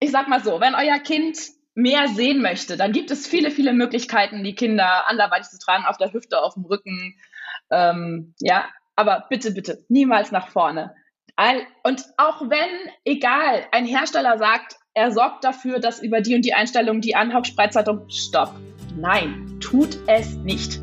[0.00, 1.38] ich sag mal so, wenn euer Kind
[1.74, 5.98] mehr sehen möchte, dann gibt es viele, viele Möglichkeiten, die Kinder anderweitig zu tragen, auf
[5.98, 7.14] der Hüfte, auf dem Rücken.
[7.70, 8.64] Ähm, ja,
[8.96, 10.94] aber bitte, bitte, niemals nach vorne.
[11.84, 16.52] Und auch wenn, egal, ein Hersteller sagt, er sorgt dafür, dass über die und die
[16.52, 18.54] Einstellung die Anhauchspreizeitung stopp.
[18.96, 20.80] Nein, tut es nicht.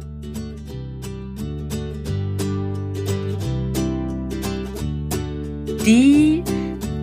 [5.85, 6.43] Die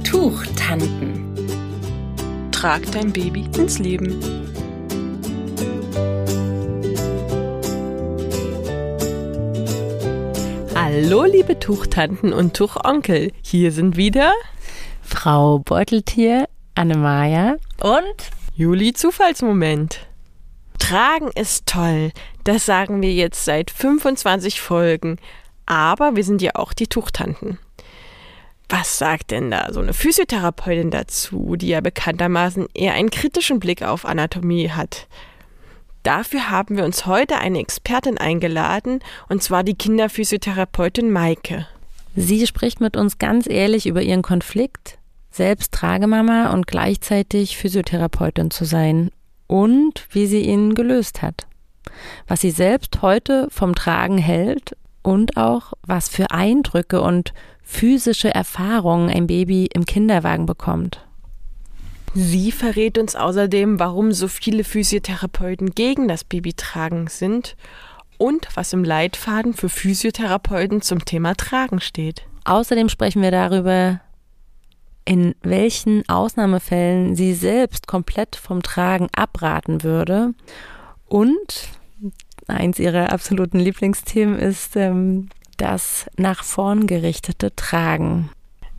[0.05, 1.14] Tuchtanten.
[2.65, 4.19] Trag dein Baby ins Leben.
[10.75, 13.33] Hallo, liebe Tuchtanten und Tuchonkel.
[13.43, 14.33] Hier sind wieder
[15.03, 20.07] Frau Beuteltier, Annemaja und Juli Zufallsmoment.
[20.79, 22.13] Tragen ist toll.
[22.45, 25.19] Das sagen wir jetzt seit 25 Folgen.
[25.67, 27.59] Aber wir sind ja auch die Tuchtanten.
[28.69, 33.83] Was sagt denn da so eine Physiotherapeutin dazu, die ja bekanntermaßen eher einen kritischen Blick
[33.83, 35.07] auf Anatomie hat?
[36.03, 41.67] Dafür haben wir uns heute eine Expertin eingeladen, und zwar die Kinderphysiotherapeutin Maike.
[42.15, 44.99] Sie spricht mit uns ganz ehrlich über ihren Konflikt,
[45.31, 49.11] selbst Tragemama und gleichzeitig Physiotherapeutin zu sein
[49.47, 51.47] und wie sie ihn gelöst hat.
[52.29, 59.09] Was sie selbst heute vom Tragen hält und auch was für Eindrücke und physische Erfahrungen
[59.11, 61.05] ein Baby im Kinderwagen bekommt.
[62.15, 67.57] Sie verrät uns außerdem, warum so viele Physiotherapeuten gegen das Babytragen sind
[68.19, 72.23] und was im Leitfaden für Physiotherapeuten zum Thema Tragen steht.
[72.45, 74.01] Außerdem sprechen wir darüber,
[75.05, 80.35] in welchen Ausnahmefällen sie selbst komplett vom Tragen abraten würde.
[81.07, 81.69] Und
[82.47, 88.31] eins ihrer absoluten Lieblingsthemen ist ähm, das nach vorn gerichtete Tragen.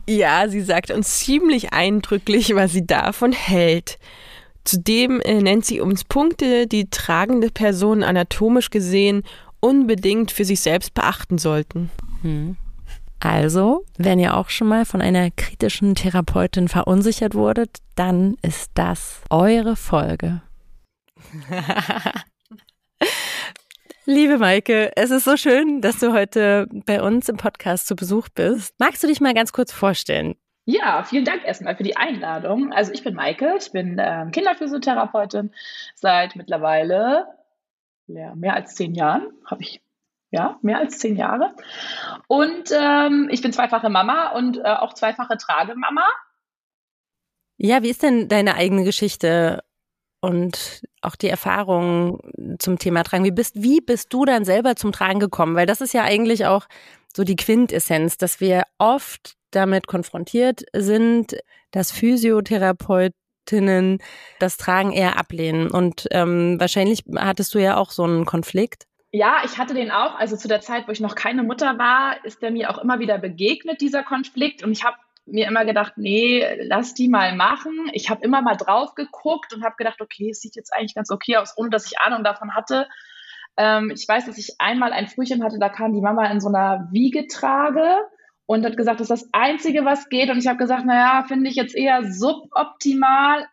[0.08, 3.98] Ja, sie sagt uns ziemlich eindrücklich, was sie davon hält.
[4.64, 9.22] Zudem äh, nennt sie uns Punkte, die tragende Personen anatomisch gesehen
[9.60, 11.90] unbedingt für sich selbst beachten sollten.
[12.22, 12.56] Hm.
[13.20, 19.22] Also, wenn ihr auch schon mal von einer kritischen Therapeutin verunsichert wurdet, dann ist das
[19.30, 20.42] eure Folge.
[24.08, 28.28] Liebe Maike, es ist so schön, dass du heute bei uns im Podcast zu Besuch
[28.28, 28.72] bist.
[28.78, 30.36] Magst du dich mal ganz kurz vorstellen?
[30.64, 32.72] Ja, vielen Dank erstmal für die Einladung.
[32.72, 35.50] Also ich bin Maike, ich bin ähm, Kinderphysiotherapeutin
[35.96, 37.26] seit mittlerweile
[38.06, 39.82] ja, mehr als zehn Jahren, habe ich
[40.30, 41.56] ja, mehr als zehn Jahre.
[42.28, 46.06] Und ähm, ich bin zweifache Mama und äh, auch zweifache Tragemama.
[47.56, 49.64] Ja, wie ist denn deine eigene Geschichte
[50.20, 52.20] und auch die Erfahrung
[52.58, 53.24] zum Thema Tragen.
[53.24, 55.56] Wie bist, wie bist du dann selber zum Tragen gekommen?
[55.56, 56.66] Weil das ist ja eigentlich auch
[57.14, 61.36] so die Quintessenz, dass wir oft damit konfrontiert sind,
[61.70, 63.98] dass Physiotherapeutinnen
[64.38, 65.70] das Tragen eher ablehnen.
[65.70, 68.84] Und ähm, wahrscheinlich hattest du ja auch so einen Konflikt.
[69.12, 70.16] Ja, ich hatte den auch.
[70.16, 72.98] Also zu der Zeit, wo ich noch keine Mutter war, ist der mir auch immer
[72.98, 74.62] wieder begegnet, dieser Konflikt.
[74.62, 77.90] Und ich habe mir immer gedacht, nee, lass die mal machen.
[77.92, 81.10] Ich habe immer mal drauf geguckt und habe gedacht, okay, es sieht jetzt eigentlich ganz
[81.10, 82.86] okay aus, ohne dass ich Ahnung davon hatte.
[83.56, 86.48] Ähm, ich weiß, dass ich einmal ein Frühchen hatte, da kam die Mama in so
[86.48, 87.98] einer Wiegetrage
[88.46, 90.30] und hat gesagt, das ist das Einzige, was geht.
[90.30, 93.46] Und ich habe gesagt, naja, finde ich jetzt eher suboptimal.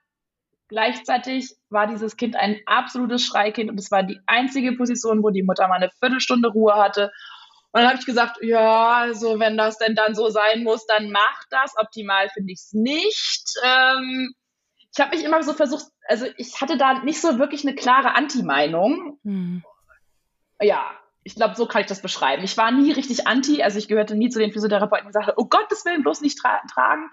[0.67, 5.43] Gleichzeitig war dieses Kind ein absolutes Schreikind und es war die einzige Position, wo die
[5.43, 7.11] Mutter mal eine Viertelstunde Ruhe hatte
[7.73, 11.09] und dann habe ich gesagt, ja, also wenn das denn dann so sein muss, dann
[11.09, 11.73] mach das.
[11.75, 13.45] Optimal finde ich es nicht.
[13.63, 14.35] Ähm,
[14.93, 18.13] ich habe mich immer so versucht, also ich hatte da nicht so wirklich eine klare
[18.13, 19.17] Anti-Meinung.
[19.23, 19.63] Hm.
[20.61, 20.91] Ja,
[21.23, 22.43] ich glaube, so kann ich das beschreiben.
[22.43, 25.45] Ich war nie richtig anti, also ich gehörte nie zu den Physiotherapeuten, die sagten, oh
[25.45, 27.09] Gottes Willen, bloß nicht tra tragen.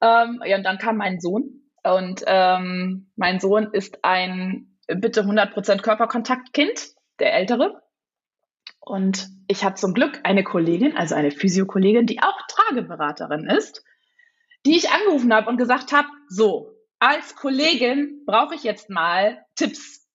[0.00, 1.62] Ähm, ja, und dann kam mein Sohn.
[1.82, 7.82] Und ähm, mein Sohn ist ein bitte 100% Körperkontaktkind, der ältere.
[8.84, 13.82] Und ich habe zum Glück eine Kollegin, also eine Physiokollegin, die auch Trageberaterin ist,
[14.66, 20.06] die ich angerufen habe und gesagt habe, so, als Kollegin brauche ich jetzt mal Tipps.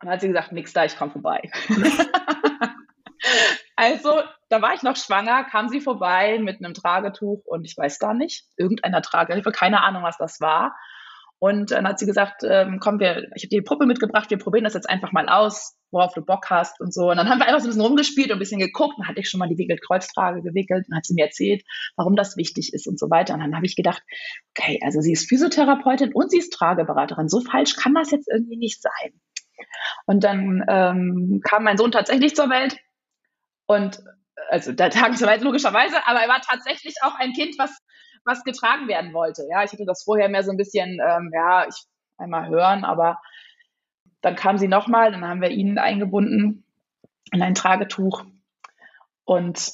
[0.00, 1.50] Und dann hat sie gesagt, nix da, ich komme vorbei.
[3.76, 7.98] also, da war ich noch schwanger, kam sie vorbei mit einem Tragetuch und ich weiß
[7.98, 10.74] gar nicht, irgendeiner Tragehilfe, keine Ahnung, was das war.
[11.40, 14.64] Und dann hat sie gesagt, ähm, komm, wir, ich habe die Puppe mitgebracht, wir probieren
[14.64, 17.10] das jetzt einfach mal aus, worauf du Bock hast und so.
[17.10, 18.96] Und dann haben wir einfach so ein bisschen rumgespielt und ein bisschen geguckt.
[18.98, 21.62] Dann hatte ich schon mal die Wickelkreuztrage gewickelt und hat sie mir erzählt,
[21.96, 23.32] warum das wichtig ist und so weiter.
[23.32, 24.02] Und dann habe ich gedacht,
[24.50, 27.30] okay, also sie ist Physiotherapeutin und sie ist Trageberaterin.
[27.30, 29.18] So falsch kann das jetzt irgendwie nicht sein.
[30.04, 32.76] Und dann ähm, kam mein Sohn tatsächlich zur Welt
[33.66, 34.02] und
[34.50, 37.70] also der Tag zur Welt logischerweise, aber er war tatsächlich auch ein Kind, was
[38.24, 39.46] was getragen werden wollte.
[39.50, 41.86] Ja, ich hatte das vorher mehr so ein bisschen, ähm, ja, ich
[42.18, 43.18] einmal hören, aber
[44.20, 46.64] dann kam sie nochmal, dann haben wir ihn eingebunden
[47.32, 48.24] in ein Tragetuch
[49.24, 49.72] und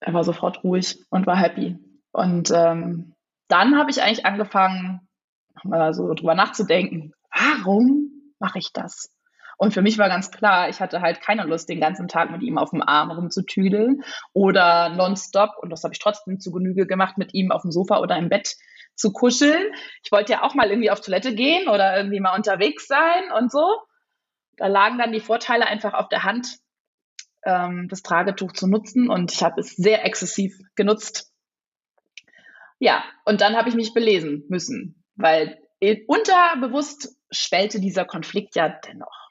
[0.00, 1.78] er war sofort ruhig und war happy.
[2.12, 3.14] Und ähm,
[3.48, 5.08] dann habe ich eigentlich angefangen,
[5.62, 9.10] mal so drüber nachzudenken, warum mache ich das?
[9.56, 12.42] Und für mich war ganz klar, ich hatte halt keine Lust, den ganzen Tag mit
[12.42, 17.16] ihm auf dem Arm rumzutüdeln oder nonstop, und das habe ich trotzdem zu Genüge gemacht,
[17.16, 18.56] mit ihm auf dem Sofa oder im Bett
[18.94, 19.72] zu kuscheln.
[20.02, 23.50] Ich wollte ja auch mal irgendwie auf Toilette gehen oder irgendwie mal unterwegs sein und
[23.50, 23.66] so.
[24.56, 26.58] Da lagen dann die Vorteile einfach auf der Hand,
[27.44, 31.32] ähm, das Tragetuch zu nutzen und ich habe es sehr exzessiv genutzt.
[32.78, 35.58] Ja, und dann habe ich mich belesen müssen, weil
[36.06, 39.25] unterbewusst schwellte dieser Konflikt ja dennoch.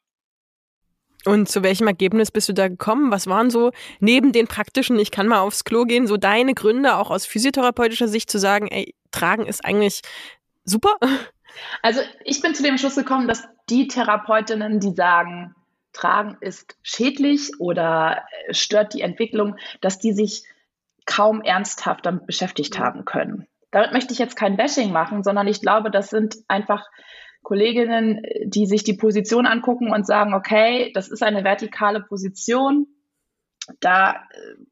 [1.25, 3.11] Und zu welchem Ergebnis bist du da gekommen?
[3.11, 6.95] Was waren so neben den praktischen, ich kann mal aufs Klo gehen, so deine Gründe
[6.95, 10.01] auch aus physiotherapeutischer Sicht zu sagen, ey, tragen ist eigentlich
[10.63, 10.95] super?
[11.81, 15.55] Also ich bin zu dem Schluss gekommen, dass die Therapeutinnen, die sagen,
[15.93, 20.43] tragen ist schädlich oder äh, stört die Entwicklung, dass die sich
[21.05, 23.47] kaum ernsthaft damit beschäftigt haben können.
[23.71, 26.85] Damit möchte ich jetzt kein Bashing machen, sondern ich glaube, das sind einfach
[27.45, 32.87] Kolleginnen, die sich die Position angucken und sagen, okay, das ist eine vertikale Position.
[33.79, 34.15] Da äh,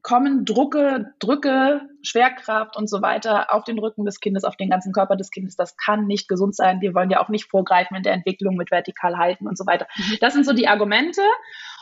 [0.02, 4.92] kommen Drucke, Drücke, Schwerkraft und so weiter auf den Rücken des Kindes, auf den ganzen
[4.92, 5.56] Körper des Kindes.
[5.56, 6.80] Das kann nicht gesund sein.
[6.80, 9.86] Wir wollen ja auch nicht vorgreifen in der Entwicklung mit vertikal halten und so weiter.
[9.96, 10.18] Mhm.
[10.20, 11.22] Das sind so die Argumente.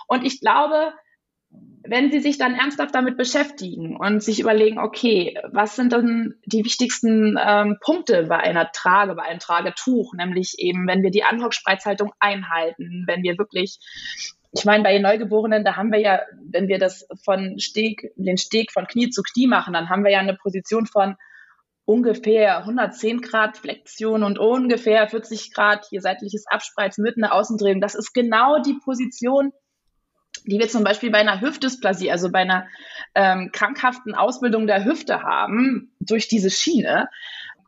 [0.07, 0.93] Und ich glaube,
[1.85, 6.65] wenn Sie sich dann ernsthaft damit beschäftigen und sich überlegen, okay, was sind denn die
[6.65, 12.13] wichtigsten ähm, Punkte bei einer Trage, bei einem Tragetuch, nämlich eben, wenn wir die Anhockspreizhaltung
[12.21, 13.79] einhalten, wenn wir wirklich,
[14.53, 16.21] ich meine, bei den Neugeborenen, da haben wir ja,
[16.51, 20.13] wenn wir das von Steg, den Steg von Knie zu Knie machen, dann haben wir
[20.13, 21.17] ja eine Position von
[21.85, 27.81] ungefähr 110 Grad Flexion und ungefähr 40 Grad hier seitliches Abspreizen mit einer Außendrehung.
[27.81, 29.53] Das ist genau die Position,
[30.45, 32.67] die wir zum Beispiel bei einer Hüftdysplasie, also bei einer
[33.15, 37.09] ähm, krankhaften Ausbildung der Hüfte haben, durch diese Schiene,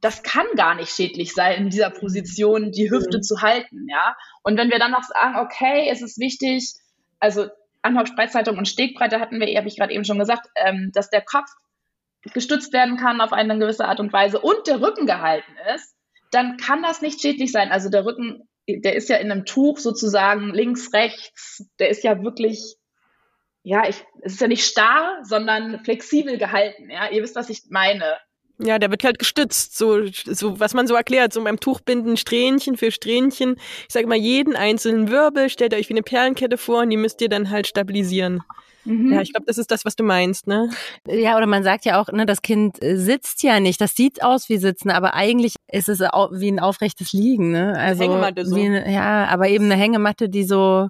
[0.00, 3.22] das kann gar nicht schädlich sein, in dieser Position die Hüfte mhm.
[3.22, 4.16] zu halten, ja.
[4.42, 6.74] Und wenn wir dann noch sagen, okay, es ist wichtig,
[7.20, 7.46] also
[7.82, 11.48] Anhock-Spreizhaltung und Stegbreite hatten wir, habe ich gerade eben schon gesagt, ähm, dass der Kopf
[12.32, 15.94] gestützt werden kann auf eine gewisse Art und Weise und der Rücken gehalten ist,
[16.30, 17.70] dann kann das nicht schädlich sein.
[17.70, 22.22] Also der Rücken der ist ja in einem Tuch sozusagen links, rechts, der ist ja
[22.22, 22.76] wirklich,
[23.62, 27.10] ja, ich, es ist ja nicht starr, sondern flexibel gehalten, ja.
[27.10, 28.16] Ihr wisst, was ich meine.
[28.58, 32.76] Ja, der wird halt gestützt, so, so was man so erklärt, so beim Tuchbinden Strähnchen
[32.76, 33.56] für Strähnchen.
[33.88, 36.96] Ich sage mal, jeden einzelnen Wirbel stellt ihr euch wie eine Perlenkette vor und die
[36.96, 38.42] müsst ihr dann halt stabilisieren.
[38.84, 39.12] Mhm.
[39.12, 40.70] Ja, ich glaube, das ist das, was du meinst, ne?
[41.06, 43.80] Ja, oder man sagt ja auch, ne, das Kind äh, sitzt ja nicht.
[43.80, 47.74] Das sieht aus wie Sitzen, aber eigentlich ist es wie ein aufrechtes Liegen, ne?
[47.78, 48.56] Also eine Hängematte so.
[48.56, 50.88] Eine, ja, aber eben eine Hängematte, die so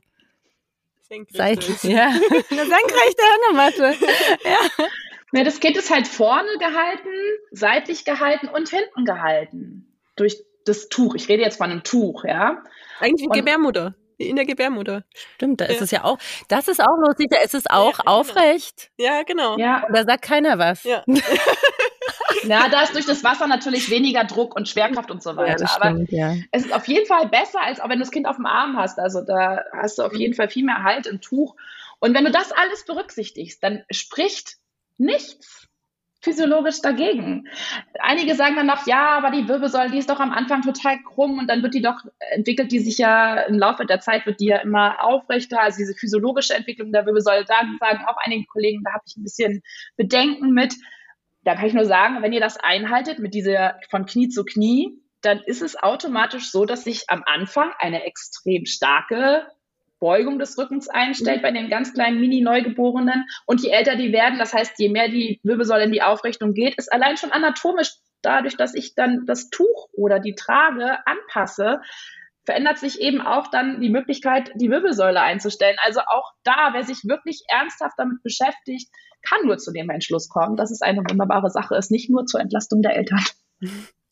[1.09, 2.07] senkrecht Ja,
[2.51, 3.95] eine senkrechte Hängematte.
[4.45, 4.85] ja.
[5.33, 7.09] Ja, das Kind ist halt vorne gehalten,
[7.51, 9.93] seitlich gehalten und hinten gehalten.
[10.15, 11.17] Durch das Tuch.
[11.17, 12.63] Ich rede jetzt von einem Tuch, ja.
[13.01, 15.05] Eigentlich eine Gebärmutter in der Gebärmutter.
[15.37, 15.73] Stimmt, da ja.
[15.73, 16.19] ist es ja auch,
[16.49, 18.13] das ist auch lustig, da ist es auch ja, genau.
[18.13, 18.91] aufrecht.
[18.99, 19.59] Ja, genau.
[19.59, 19.87] Ja.
[19.93, 20.85] Da sagt keiner was.
[20.85, 21.03] Ja.
[22.47, 25.65] Na, da ist durch das Wasser natürlich weniger Druck und Schwerkraft und so weiter.
[25.65, 26.35] Ja, Aber ja.
[26.51, 28.77] es ist auf jeden Fall besser, als auch wenn du das Kind auf dem Arm
[28.77, 28.99] hast.
[28.99, 31.55] Also da hast du auf jeden Fall viel mehr Halt im Tuch.
[32.01, 34.57] Und wenn du das alles berücksichtigst, dann spricht
[34.99, 35.64] nichts
[36.25, 37.47] physiologisch dagegen.
[38.01, 41.39] Einige sagen dann noch, ja, aber die Wirbelsäule, die ist doch am Anfang total krumm
[41.39, 42.01] und dann wird die doch,
[42.31, 45.95] entwickelt die sich ja im Laufe der Zeit, wird die ja immer aufrechter, also diese
[45.95, 49.63] physiologische Entwicklung der Wirbelsäule, da sagen auch einige Kollegen, da habe ich ein bisschen
[49.97, 50.75] Bedenken mit.
[51.45, 54.99] Da kann ich nur sagen, wenn ihr das einhaltet mit dieser von Knie zu Knie,
[55.21, 59.47] dann ist es automatisch so, dass sich am Anfang eine extrem starke
[60.01, 61.43] Beugung des Rückens einstellt mhm.
[61.43, 63.27] bei den ganz kleinen Mini-Neugeborenen.
[63.47, 66.75] Und je älter die werden, das heißt, je mehr die Wirbelsäule in die Aufrichtung geht,
[66.77, 71.81] ist allein schon anatomisch dadurch, dass ich dann das Tuch oder die Trage anpasse,
[72.45, 75.77] verändert sich eben auch dann die Möglichkeit, die Wirbelsäule einzustellen.
[75.83, 78.91] Also auch da, wer sich wirklich ernsthaft damit beschäftigt,
[79.23, 82.41] kann nur zu dem Entschluss kommen, dass es eine wunderbare Sache ist, nicht nur zur
[82.41, 83.25] Entlastung der Eltern.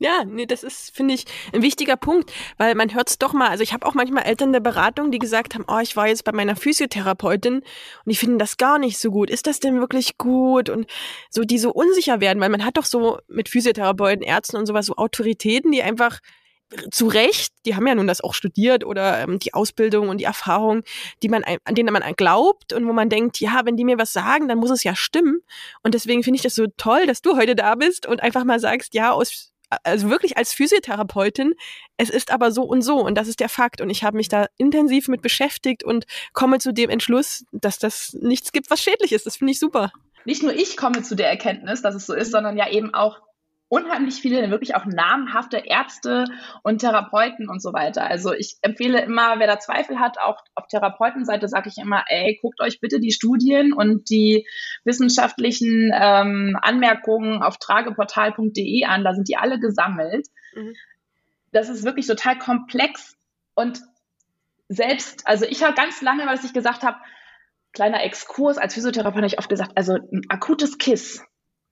[0.02, 3.48] Ja, nee, das ist, finde ich, ein wichtiger Punkt, weil man hört es doch mal,
[3.48, 6.24] also ich habe auch manchmal Eltern der Beratung, die gesagt haben, oh, ich war jetzt
[6.24, 7.64] bei meiner Physiotherapeutin und
[8.04, 9.30] die finden das gar nicht so gut.
[9.30, 10.70] Ist das denn wirklich gut?
[10.70, 10.86] Und
[11.30, 14.86] so, die so unsicher werden, weil man hat doch so mit Physiotherapeuten, Ärzten und sowas
[14.86, 16.18] so Autoritäten, die einfach
[16.90, 20.24] zu Recht, die haben ja nun das auch studiert oder ähm, die Ausbildung und die
[20.24, 20.82] Erfahrung,
[21.22, 24.12] die man an denen man glaubt und wo man denkt, ja, wenn die mir was
[24.12, 25.40] sagen, dann muss es ja stimmen.
[25.82, 28.58] Und deswegen finde ich das so toll, dass du heute da bist und einfach mal
[28.58, 29.51] sagst, ja, aus
[29.84, 31.54] also wirklich als Physiotherapeutin,
[31.96, 34.28] es ist aber so und so und das ist der Fakt und ich habe mich
[34.28, 39.12] da intensiv mit beschäftigt und komme zu dem Entschluss, dass das nichts gibt, was schädlich
[39.12, 39.26] ist.
[39.26, 39.92] Das finde ich super.
[40.24, 43.20] Nicht nur ich komme zu der Erkenntnis, dass es so ist, sondern ja eben auch
[43.72, 46.26] unheimlich viele wirklich auch namhafte Ärzte
[46.62, 48.04] und Therapeuten und so weiter.
[48.04, 52.38] Also ich empfehle immer, wer da Zweifel hat, auch auf Therapeutenseite sage ich immer, ey,
[52.42, 54.46] guckt euch bitte die Studien und die
[54.84, 59.04] wissenschaftlichen ähm, Anmerkungen auf trageportal.de an.
[59.04, 60.26] Da sind die alle gesammelt.
[60.54, 60.74] Mhm.
[61.50, 63.16] Das ist wirklich total komplex
[63.54, 63.80] und
[64.68, 66.98] selbst, also ich habe ganz lange, weil ich gesagt habe,
[67.72, 71.24] kleiner Exkurs, als Physiotherapeut habe ich oft gesagt, also ein akutes Kiss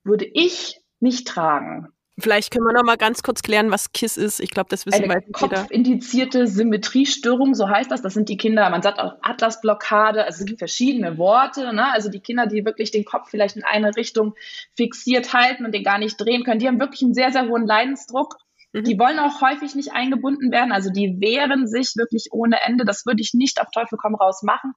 [0.03, 1.87] würde ich nicht tragen.
[2.19, 4.39] Vielleicht können wir noch mal ganz kurz klären, was KISS ist.
[4.41, 8.01] Ich glaube, das wissen Eine kopfindizierte Symmetriestörung, so heißt das.
[8.01, 10.23] Das sind die Kinder, man sagt auch Atlasblockade.
[10.25, 11.73] Also es gibt verschiedene Worte.
[11.73, 11.91] Ne?
[11.91, 14.35] Also die Kinder, die wirklich den Kopf vielleicht in eine Richtung
[14.75, 17.65] fixiert halten und den gar nicht drehen können, die haben wirklich einen sehr, sehr hohen
[17.65, 18.35] Leidensdruck.
[18.73, 18.83] Mhm.
[18.83, 20.71] Die wollen auch häufig nicht eingebunden werden.
[20.71, 22.85] Also die wehren sich wirklich ohne Ende.
[22.85, 24.73] Das würde ich nicht auf Teufel komm raus machen.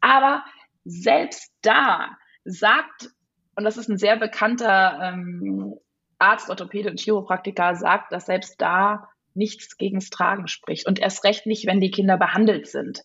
[0.00, 0.44] Aber
[0.84, 2.10] selbst da
[2.44, 3.08] sagt
[3.56, 5.74] und das ist ein sehr bekannter ähm,
[6.18, 10.86] Arzt, Orthopäde und Chiropraktiker, sagt, dass selbst da nichts gegens Tragen spricht.
[10.86, 13.02] Und erst recht nicht, wenn die Kinder behandelt sind.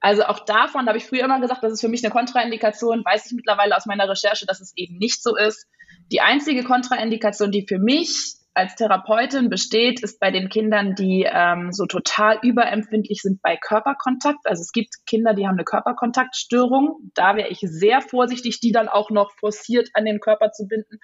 [0.00, 3.26] Also auch davon habe ich früher immer gesagt, das ist für mich eine Kontraindikation, weiß
[3.26, 5.66] ich mittlerweile aus meiner Recherche, dass es eben nicht so ist.
[6.10, 11.72] Die einzige Kontraindikation, die für mich als Therapeutin besteht, ist bei den Kindern, die ähm,
[11.72, 14.40] so total überempfindlich sind bei Körperkontakt.
[14.44, 17.10] Also es gibt Kinder, die haben eine Körperkontaktstörung.
[17.14, 20.98] Da wäre ich sehr vorsichtig, die dann auch noch forciert an den Körper zu binden.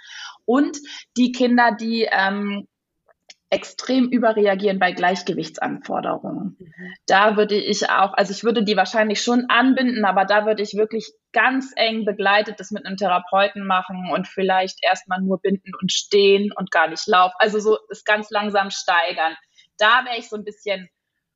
[0.45, 0.79] Und
[1.17, 2.67] die Kinder, die ähm,
[3.51, 6.66] extrem überreagieren bei Gleichgewichtsanforderungen.
[7.07, 10.75] Da würde ich auch, also ich würde die wahrscheinlich schon anbinden, aber da würde ich
[10.75, 15.93] wirklich ganz eng begleitet das mit einem Therapeuten machen und vielleicht erstmal nur binden und
[15.93, 17.35] stehen und gar nicht laufen.
[17.39, 19.37] Also so es ganz langsam steigern.
[19.79, 20.89] Da wäre ich so ein bisschen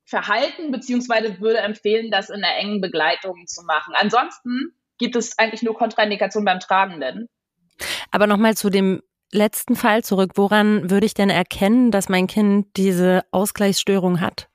[0.04, 3.94] verhalten, beziehungsweise würde empfehlen, das in einer engen Begleitung zu machen.
[3.98, 7.28] Ansonsten gibt es eigentlich nur Kontraindikationen beim Tragenden.
[8.10, 9.02] Aber nochmal zu dem
[9.32, 10.32] letzten Fall zurück.
[10.34, 14.49] Woran würde ich denn erkennen, dass mein Kind diese Ausgleichsstörung hat?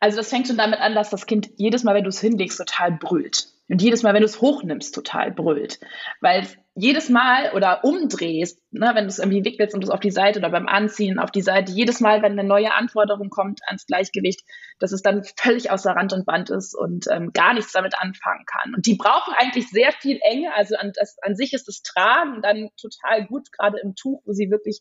[0.00, 2.58] Also das fängt schon damit an, dass das Kind jedes Mal, wenn du es hinlegst,
[2.58, 3.48] total brüllt.
[3.68, 5.80] Und jedes Mal, wenn du es hochnimmst, total brüllt.
[6.20, 6.46] Weil
[6.78, 10.40] jedes Mal oder umdrehst, ne, wenn du es irgendwie wickelst und es auf die Seite
[10.40, 14.42] oder beim Anziehen auf die Seite, jedes Mal, wenn eine neue Anforderung kommt ans Gleichgewicht,
[14.78, 18.44] dass es dann völlig außer Rand und Band ist und ähm, gar nichts damit anfangen
[18.44, 18.74] kann.
[18.74, 20.54] Und die brauchen eigentlich sehr viel Enge.
[20.54, 24.32] Also an, das, an sich ist das Tragen dann total gut, gerade im Tuch, wo
[24.32, 24.80] sie wirklich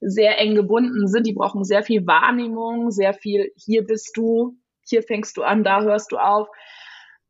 [0.00, 1.26] sehr eng gebunden sind.
[1.26, 4.56] Die brauchen sehr viel Wahrnehmung, sehr viel, hier bist du,
[4.86, 6.46] hier fängst du an, da hörst du auf.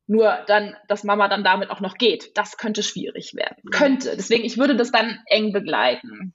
[0.06, 3.70] Nur dann, dass Mama dann damit auch noch geht, das könnte schwierig werden.
[3.70, 4.14] Könnte.
[4.16, 6.34] Deswegen, ich würde das dann eng begleiten.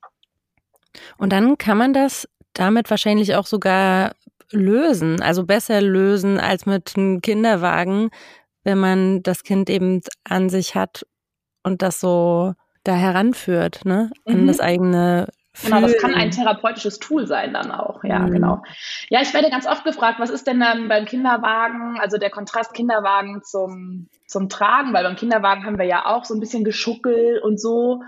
[1.18, 4.14] Und dann kann man das damit wahrscheinlich auch sogar
[4.52, 8.10] lösen, also besser lösen als mit einem Kinderwagen,
[8.64, 11.06] wenn man das Kind eben an sich hat
[11.64, 14.48] und das so da heranführt, ne, an mhm.
[14.48, 15.28] das eigene
[15.64, 18.04] Genau, das kann ein therapeutisches Tool sein dann auch.
[18.04, 18.32] Ja, mhm.
[18.32, 18.64] genau.
[19.10, 22.74] Ja, ich werde ganz oft gefragt, was ist denn dann beim Kinderwagen, also der Kontrast
[22.74, 27.40] Kinderwagen zum, zum Tragen, weil beim Kinderwagen haben wir ja auch so ein bisschen Geschuckel
[27.40, 28.02] und so.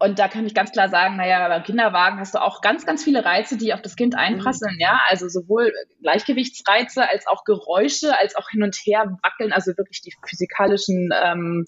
[0.00, 3.02] Und da kann ich ganz klar sagen, naja, beim Kinderwagen hast du auch ganz, ganz
[3.02, 4.80] viele Reize, die auf das Kind einprasseln, mhm.
[4.80, 5.00] ja.
[5.08, 10.14] Also sowohl Gleichgewichtsreize als auch Geräusche, als auch hin und her wackeln, also wirklich die
[10.24, 11.64] physikalischen ähm,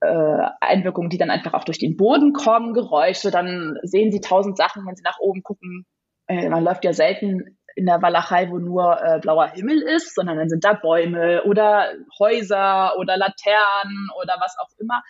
[0.00, 4.56] äh, Einwirkungen, die dann einfach auch durch den Boden kommen, Geräusche, dann sehen sie tausend
[4.56, 5.86] Sachen, wenn sie nach oben gucken.
[6.26, 10.38] Äh, man läuft ja selten in der Walachei, wo nur äh, blauer Himmel ist, sondern
[10.38, 15.02] dann sind da Bäume oder Häuser oder Laternen oder was auch immer.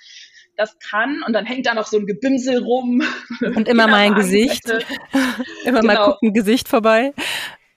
[0.56, 3.02] Das kann und dann hängt da noch so ein Gebimsel rum.
[3.40, 4.68] Und immer mal ein Gesicht.
[5.64, 5.94] immer genau.
[5.94, 7.12] mal guckt ein Gesicht vorbei.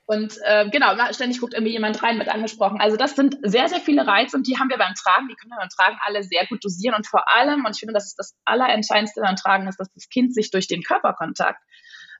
[0.05, 2.81] Und äh, genau, ständig guckt irgendwie jemand rein, mit angesprochen.
[2.81, 5.51] Also das sind sehr, sehr viele Reize und die haben wir beim Tragen, die können
[5.51, 8.19] wir beim Tragen alle sehr gut dosieren und vor allem, und ich finde, das ist
[8.19, 11.61] das Allerentscheidendste beim Tragen, ist, dass das Kind sich durch den Körperkontakt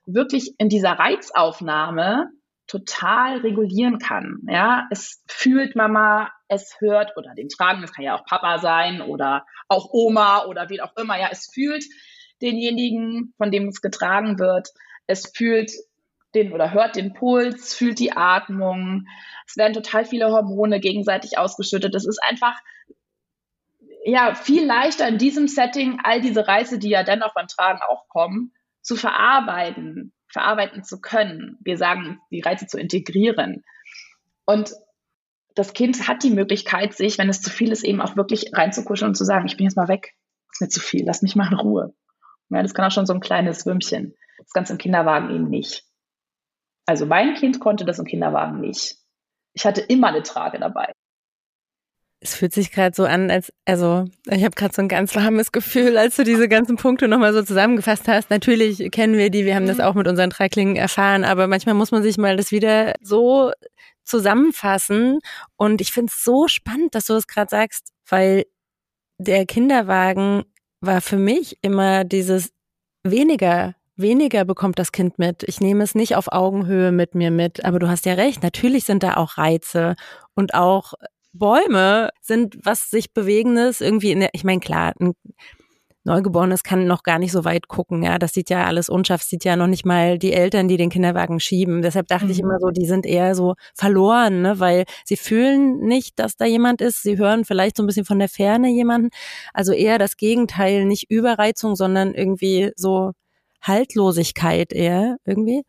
[0.06, 2.30] wirklich in dieser Reizaufnahme
[2.66, 4.38] total regulieren kann.
[4.48, 9.02] Ja, es fühlt Mama, es hört oder den Tragen, das kann ja auch Papa sein
[9.02, 11.18] oder auch Oma oder wie auch immer.
[11.18, 11.84] Ja, es fühlt
[12.40, 14.68] denjenigen, von dem es getragen wird.
[15.06, 15.70] Es fühlt
[16.34, 19.06] den oder hört den Puls, fühlt die Atmung.
[19.46, 21.94] Es werden total viele Hormone gegenseitig ausgeschüttet.
[21.94, 22.58] Es ist einfach
[24.04, 28.08] ja viel leichter in diesem Setting all diese Reize, die ja dennoch beim Tragen auch
[28.08, 30.12] kommen, zu verarbeiten.
[30.28, 31.58] verarbeiten zu können.
[31.60, 33.64] Wir sagen, die Reize zu integrieren.
[34.44, 34.74] Und
[35.54, 39.10] das Kind hat die Möglichkeit, sich, wenn es zu viel ist, eben auch wirklich reinzukuscheln
[39.10, 40.14] und zu sagen, ich bin jetzt mal weg,
[40.50, 41.94] ist mir zu viel, lass mich mal in Ruhe.
[42.50, 44.14] Ja, das kann auch schon so ein kleines Würmchen.
[44.38, 45.84] Das Ganze im Kinderwagen eben nicht.
[46.86, 48.96] Also mein Kind konnte das im Kinderwagen nicht.
[49.54, 50.92] Ich hatte immer eine Trage dabei.
[52.20, 55.52] Es fühlt sich gerade so an, als, also ich habe gerade so ein ganz warmes
[55.52, 58.30] Gefühl, als du diese ganzen Punkte nochmal so zusammengefasst hast.
[58.30, 59.84] Natürlich kennen wir die, wir haben das mhm.
[59.84, 63.52] auch mit unseren Treiklingen erfahren, aber manchmal muss man sich mal das wieder so
[64.04, 65.20] zusammenfassen.
[65.56, 68.44] Und ich finde es so spannend, dass du das gerade sagst, weil
[69.18, 70.44] der Kinderwagen
[70.80, 72.52] war für mich immer dieses
[73.02, 75.42] weniger weniger bekommt das Kind mit.
[75.44, 77.64] Ich nehme es nicht auf Augenhöhe mit mir mit.
[77.64, 79.94] Aber du hast ja recht, natürlich sind da auch Reize
[80.34, 80.94] und auch
[81.32, 85.14] Bäume sind was sich Bewegendes irgendwie in der, ich meine, klar, ein
[86.04, 88.18] Neugeborenes kann noch gar nicht so weit gucken, ja.
[88.18, 91.40] Das sieht ja alles unscharf, sieht ja noch nicht mal die Eltern, die den Kinderwagen
[91.40, 91.80] schieben.
[91.80, 92.30] Deshalb dachte mhm.
[92.30, 96.44] ich immer so, die sind eher so verloren, ne, weil sie fühlen nicht, dass da
[96.44, 97.02] jemand ist.
[97.02, 99.08] Sie hören vielleicht so ein bisschen von der Ferne jemanden.
[99.54, 103.12] Also eher das Gegenteil, nicht Überreizung, sondern irgendwie so
[103.64, 105.62] Haltlosigkeit eher irgendwie.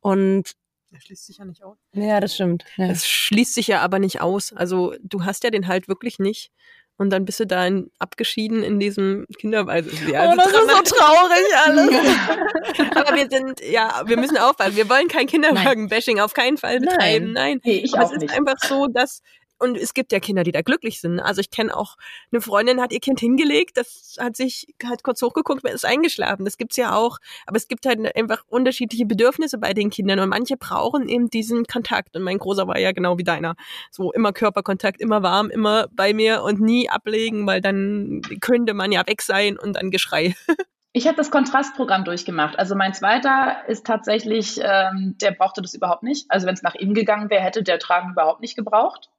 [0.00, 0.52] Und
[0.90, 1.76] der schließt sich ja nicht aus.
[1.92, 2.64] Ja, das stimmt.
[2.76, 2.86] Ja.
[2.86, 4.52] Es schließt sich ja aber nicht aus.
[4.52, 6.50] Also du hast ja den Halt wirklich nicht.
[6.96, 9.88] Und dann bist du da in, abgeschieden in diesem Kinderweise.
[10.10, 11.90] Ja, oh, das ist so traurig alles.
[12.96, 14.74] aber wir sind, ja, wir müssen aufpassen.
[14.74, 17.32] Wir wollen kein Kinderwagen-Bashing auf keinen Fall betreiben.
[17.32, 17.60] Nein.
[17.60, 17.60] Nein.
[17.62, 18.34] Nee, ich aber auch es ist nicht.
[18.34, 19.22] einfach so, dass
[19.58, 21.20] und es gibt ja Kinder, die da glücklich sind.
[21.20, 21.96] Also ich kenne auch
[22.30, 26.44] eine Freundin, hat ihr Kind hingelegt, das hat sich hat kurz hochgeguckt, ist eingeschlafen.
[26.44, 27.18] Das gibt's ja auch.
[27.46, 31.64] Aber es gibt halt einfach unterschiedliche Bedürfnisse bei den Kindern und manche brauchen eben diesen
[31.64, 32.16] Kontakt.
[32.16, 33.54] Und mein Großer war ja genau wie deiner.
[33.90, 38.92] So immer Körperkontakt, immer warm, immer bei mir und nie ablegen, weil dann könnte man
[38.92, 40.34] ja weg sein und dann Geschrei.
[40.92, 42.58] Ich habe das Kontrastprogramm durchgemacht.
[42.58, 46.26] Also mein zweiter ist tatsächlich, ähm, der brauchte das überhaupt nicht.
[46.30, 49.10] Also wenn es nach ihm gegangen wäre, hätte der Tragen überhaupt nicht gebraucht.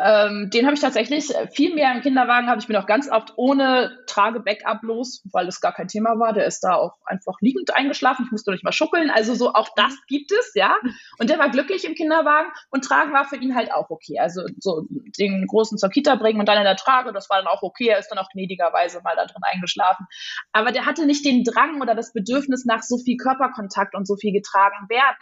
[0.00, 3.08] Ähm, den habe ich tatsächlich äh, viel mehr im Kinderwagen, habe ich mir noch ganz
[3.08, 6.32] oft ohne Trage-Backup los, weil es gar kein Thema war.
[6.32, 8.24] Der ist da auch einfach liegend eingeschlafen.
[8.26, 9.08] Ich musste nicht mal schuckeln.
[9.10, 10.74] Also so auch das gibt es, ja.
[11.20, 14.18] Und der war glücklich im Kinderwagen und Tragen war für ihn halt auch okay.
[14.18, 17.46] Also so den großen zur Kita bringen und dann in der Trage, das war dann
[17.46, 17.86] auch okay.
[17.86, 20.06] Er ist dann auch gnädigerweise mal da drin eingeschlafen.
[20.50, 24.16] Aber der hatte nicht den Drang oder das Bedürfnis nach so viel Körperkontakt und so
[24.16, 25.16] viel getragen werden.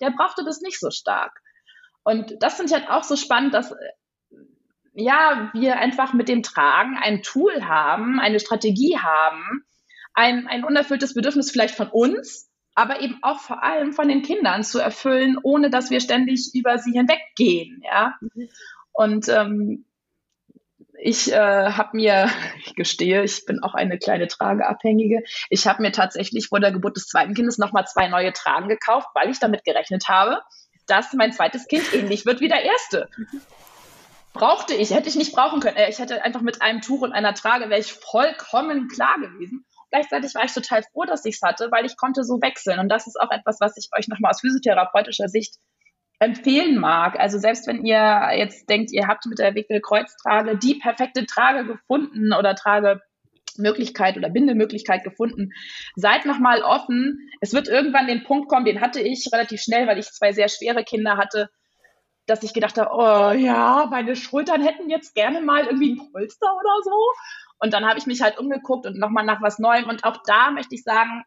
[0.00, 1.40] Der brauchte das nicht so stark.
[2.02, 3.72] Und das finde ich halt auch so spannend, dass
[4.96, 9.64] ja, wir einfach mit dem Tragen ein Tool haben, eine Strategie haben,
[10.14, 14.64] ein, ein unerfülltes Bedürfnis vielleicht von uns, aber eben auch vor allem von den Kindern
[14.64, 17.82] zu erfüllen, ohne dass wir ständig über sie hinweggehen.
[17.84, 18.14] Ja?
[18.92, 19.84] Und ähm,
[20.98, 21.36] ich äh,
[21.72, 22.30] habe mir,
[22.64, 25.24] ich gestehe, ich bin auch eine kleine Trageabhängige.
[25.50, 29.08] Ich habe mir tatsächlich vor der Geburt des zweiten Kindes nochmal zwei neue Tragen gekauft,
[29.14, 30.40] weil ich damit gerechnet habe,
[30.86, 33.10] dass mein zweites Kind ähnlich wird wie der erste.
[34.36, 35.76] Brauchte ich, hätte ich nicht brauchen können.
[35.76, 39.64] Äh, ich hätte einfach mit einem Tuch und einer Trage wäre ich vollkommen klar gewesen.
[39.90, 42.78] Gleichzeitig war ich total froh, dass ich es hatte, weil ich konnte so wechseln.
[42.78, 45.56] Und das ist auch etwas, was ich euch nochmal aus physiotherapeutischer Sicht
[46.18, 47.18] empfehlen mag.
[47.18, 52.32] Also selbst wenn ihr jetzt denkt, ihr habt mit der Wickelkreuztrage die perfekte Trage gefunden
[52.32, 55.50] oder Tragemöglichkeit oder Bindemöglichkeit gefunden.
[55.94, 57.30] Seid nochmal offen.
[57.40, 60.48] Es wird irgendwann den Punkt kommen, den hatte ich relativ schnell, weil ich zwei sehr
[60.48, 61.50] schwere Kinder hatte,
[62.26, 66.46] dass ich gedacht habe, oh ja, meine Schultern hätten jetzt gerne mal irgendwie ein Polster
[66.54, 67.12] oder so.
[67.58, 69.88] Und dann habe ich mich halt umgeguckt und nochmal nach was Neuem.
[69.88, 71.24] Und auch da möchte ich sagen,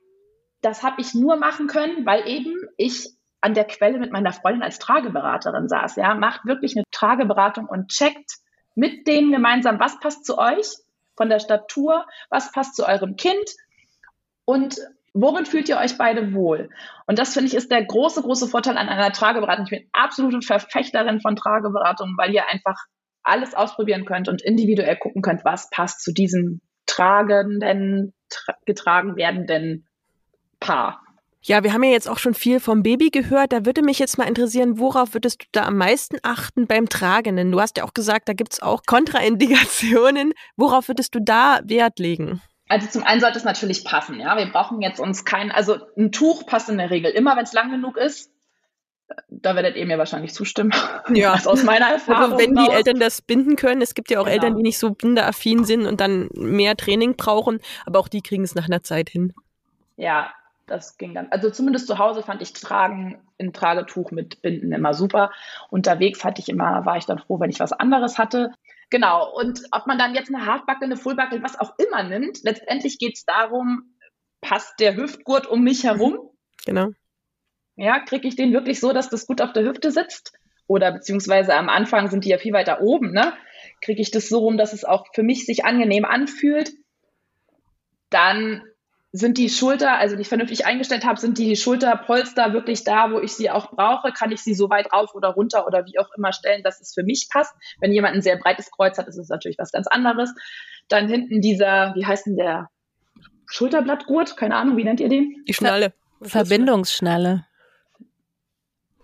[0.61, 3.09] das habe ich nur machen können, weil eben ich
[3.41, 5.95] an der Quelle mit meiner Freundin als Trageberaterin saß.
[5.95, 8.33] Ja, macht wirklich eine Trageberatung und checkt
[8.75, 10.67] mit denen gemeinsam, was passt zu euch
[11.15, 13.49] von der Statur, was passt zu eurem Kind
[14.45, 14.79] und
[15.13, 16.69] Worin fühlt ihr euch beide wohl?
[17.07, 19.65] Und das finde ich ist der große, große Vorteil an einer Trageberatung.
[19.65, 22.77] Ich bin absolute Verfechterin von Trageberatungen, weil ihr einfach
[23.23, 29.87] alles ausprobieren könnt und individuell gucken könnt, was passt zu diesem tragenden, tra getragen werdenden
[30.59, 31.01] Paar.
[31.41, 33.53] Ja, wir haben ja jetzt auch schon viel vom Baby gehört.
[33.53, 37.51] Da würde mich jetzt mal interessieren, worauf würdest du da am meisten achten beim Tragenden?
[37.51, 40.33] Du hast ja auch gesagt, da gibt es auch Kontraindikationen.
[40.57, 42.41] Worauf würdest du da Wert legen?
[42.69, 44.37] Also zum einen sollte es natürlich passen, ja.
[44.37, 47.51] Wir brauchen jetzt uns kein, also ein Tuch passt in der Regel immer, wenn es
[47.51, 48.31] lang genug ist.
[49.27, 50.71] Da werdet ihr mir wahrscheinlich zustimmen.
[51.11, 51.33] Ja.
[51.33, 52.33] Also aus meiner Erfahrung.
[52.33, 54.35] Aber wenn die Eltern das binden können, es gibt ja auch genau.
[54.35, 58.43] Eltern, die nicht so bindeaffin sind und dann mehr Training brauchen, aber auch die kriegen
[58.43, 59.33] es nach einer Zeit hin.
[59.97, 60.31] Ja,
[60.67, 61.27] das ging dann.
[61.31, 65.31] Also zumindest zu Hause fand ich Tragen in Tragetuch mit Binden immer super.
[65.71, 68.51] Unterwegs hatte ich immer, war ich dann froh, wenn ich was anderes hatte.
[68.89, 69.31] Genau.
[69.35, 73.17] Und ob man dann jetzt eine Hardbuckle, eine Fullbuckle, was auch immer nimmt, letztendlich geht
[73.17, 73.95] es darum,
[74.41, 76.29] passt der Hüftgurt um mich herum?
[76.65, 76.89] genau.
[77.75, 80.33] Ja, kriege ich den wirklich so, dass das gut auf der Hüfte sitzt?
[80.67, 83.33] Oder beziehungsweise am Anfang sind die ja viel weiter oben, ne?
[83.81, 86.71] Kriege ich das so rum, dass es auch für mich sich angenehm anfühlt?
[88.09, 88.63] Dann
[89.11, 93.19] sind die Schulter, also die ich vernünftig eingestellt habe, sind die Schulterpolster wirklich da, wo
[93.19, 94.11] ich sie auch brauche?
[94.11, 96.93] Kann ich sie so weit rauf oder runter oder wie auch immer stellen, dass es
[96.93, 97.55] für mich passt?
[97.79, 100.33] Wenn jemand ein sehr breites Kreuz hat, ist es natürlich was ganz anderes.
[100.89, 102.69] Dann hinten dieser, wie heißt denn der?
[103.47, 104.37] Schulterblattgurt?
[104.37, 105.43] Keine Ahnung, wie nennt ihr den?
[105.47, 105.93] Die Schnalle.
[106.21, 107.45] Verbindungsschnalle.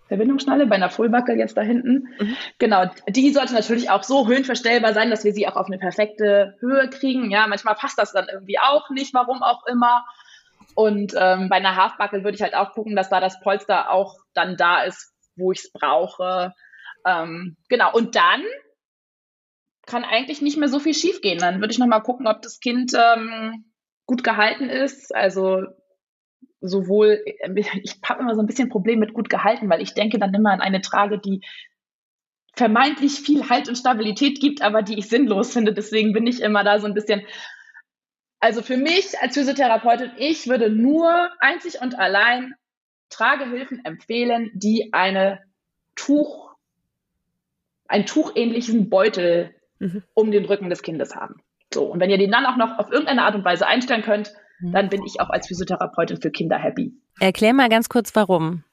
[0.08, 2.10] Verbindungsschnalle bei einer Fullbuckle jetzt da hinten.
[2.20, 2.38] Mhm.
[2.60, 6.56] Genau, die sollte natürlich auch so höhenverstellbar sein, dass wir sie auch auf eine perfekte
[6.60, 7.32] Höhe kriegen.
[7.32, 10.06] Ja, manchmal passt das dann irgendwie auch nicht, warum auch immer.
[10.76, 14.16] Und ähm, bei einer Halfbuckle würde ich halt auch gucken, dass da das Polster auch
[14.34, 16.54] dann da ist, wo ich es brauche.
[17.06, 18.44] Ähm, genau, und dann
[19.86, 21.40] kann eigentlich nicht mehr so viel schiefgehen.
[21.40, 23.66] Dann würde ich nochmal gucken, ob das Kind ähm,
[24.06, 25.14] gut gehalten ist.
[25.16, 25.64] Also
[26.68, 27.24] sowohl,
[27.84, 30.52] ich habe immer so ein bisschen Problem mit gut gehalten, weil ich denke dann immer
[30.52, 31.42] an eine Trage, die
[32.56, 35.74] vermeintlich viel Halt und Stabilität gibt, aber die ich sinnlos finde.
[35.74, 37.22] Deswegen bin ich immer da so ein bisschen.
[38.40, 42.54] Also für mich als Physiotherapeutin, ich würde nur einzig und allein
[43.10, 45.42] Tragehilfen empfehlen, die eine
[45.96, 46.56] Tuch,
[47.88, 50.04] einen tuchähnlichen Beutel mhm.
[50.14, 51.42] um den Rücken des Kindes haben.
[51.74, 54.34] So, und wenn ihr den dann auch noch auf irgendeine Art und Weise einstellen könnt.
[54.62, 56.94] Dann bin ich auch als Physiotherapeutin für Kinder happy.
[57.20, 58.64] Erklär mal ganz kurz, warum.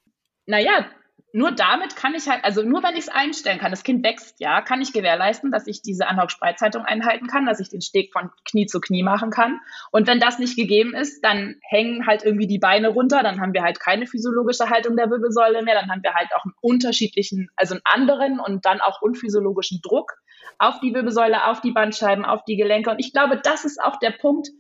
[0.47, 0.87] Naja,
[1.35, 4.39] nur damit kann ich halt, also nur wenn ich es einstellen kann, das Kind wächst,
[4.39, 8.31] ja, kann ich gewährleisten, dass ich diese Anhock-Spreizhaltung einhalten kann, dass ich den Steg von
[8.45, 9.61] Knie zu Knie machen kann.
[9.93, 13.55] Und wenn das nicht gegeben ist, dann hängen halt irgendwie die Beine runter, dann haben
[13.55, 17.49] wir halt keine physiologische Haltung der Wirbelsäule mehr, dann haben wir halt auch einen unterschiedlichen,
[17.57, 20.13] also einen anderen und dann auch unphysiologischen Druck
[20.59, 22.91] auf die Wirbelsäule, auf die Bandscheiben, auf die Gelenke.
[22.91, 24.51] Und ich glaube, das ist auch der Punkt.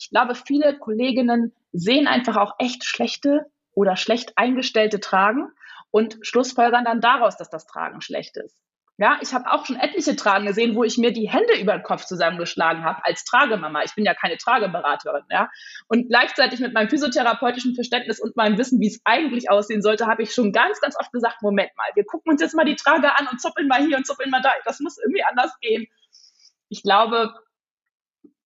[0.00, 5.52] Ich glaube, viele Kolleginnen sehen einfach auch echt schlechte oder schlecht eingestellte Tragen
[5.90, 8.56] und schlussfolgern dann daraus, dass das Tragen schlecht ist.
[8.96, 11.82] Ja, ich habe auch schon etliche Tragen gesehen, wo ich mir die Hände über den
[11.82, 13.82] Kopf zusammengeschlagen habe als Tragemama.
[13.82, 15.50] Ich bin ja keine Trageberaterin, ja.
[15.88, 20.22] Und gleichzeitig mit meinem physiotherapeutischen Verständnis und meinem Wissen, wie es eigentlich aussehen sollte, habe
[20.22, 23.16] ich schon ganz, ganz oft gesagt, Moment mal, wir gucken uns jetzt mal die Trage
[23.18, 24.50] an und zuppeln mal hier und zuppeln mal da.
[24.64, 25.86] Das muss irgendwie anders gehen.
[26.68, 27.32] Ich glaube,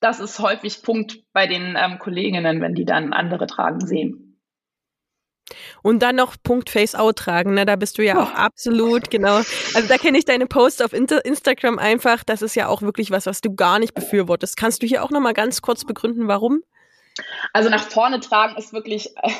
[0.04, 4.42] das ist häufig Punkt bei den ähm, Kolleginnen, wenn die dann andere Tragen sehen.
[5.82, 7.66] Und dann noch Punkt Face-Out tragen, ne?
[7.66, 9.36] da bist du ja auch absolut, genau.
[9.74, 12.24] Also da kenne ich deine Posts auf Inter Instagram einfach.
[12.24, 14.58] Das ist ja auch wirklich was, was du gar nicht befürwortest.
[14.58, 16.64] Kannst du hier auch nochmal ganz kurz begründen, warum?
[17.52, 19.32] Also nach vorne tragen ist wirklich, äh,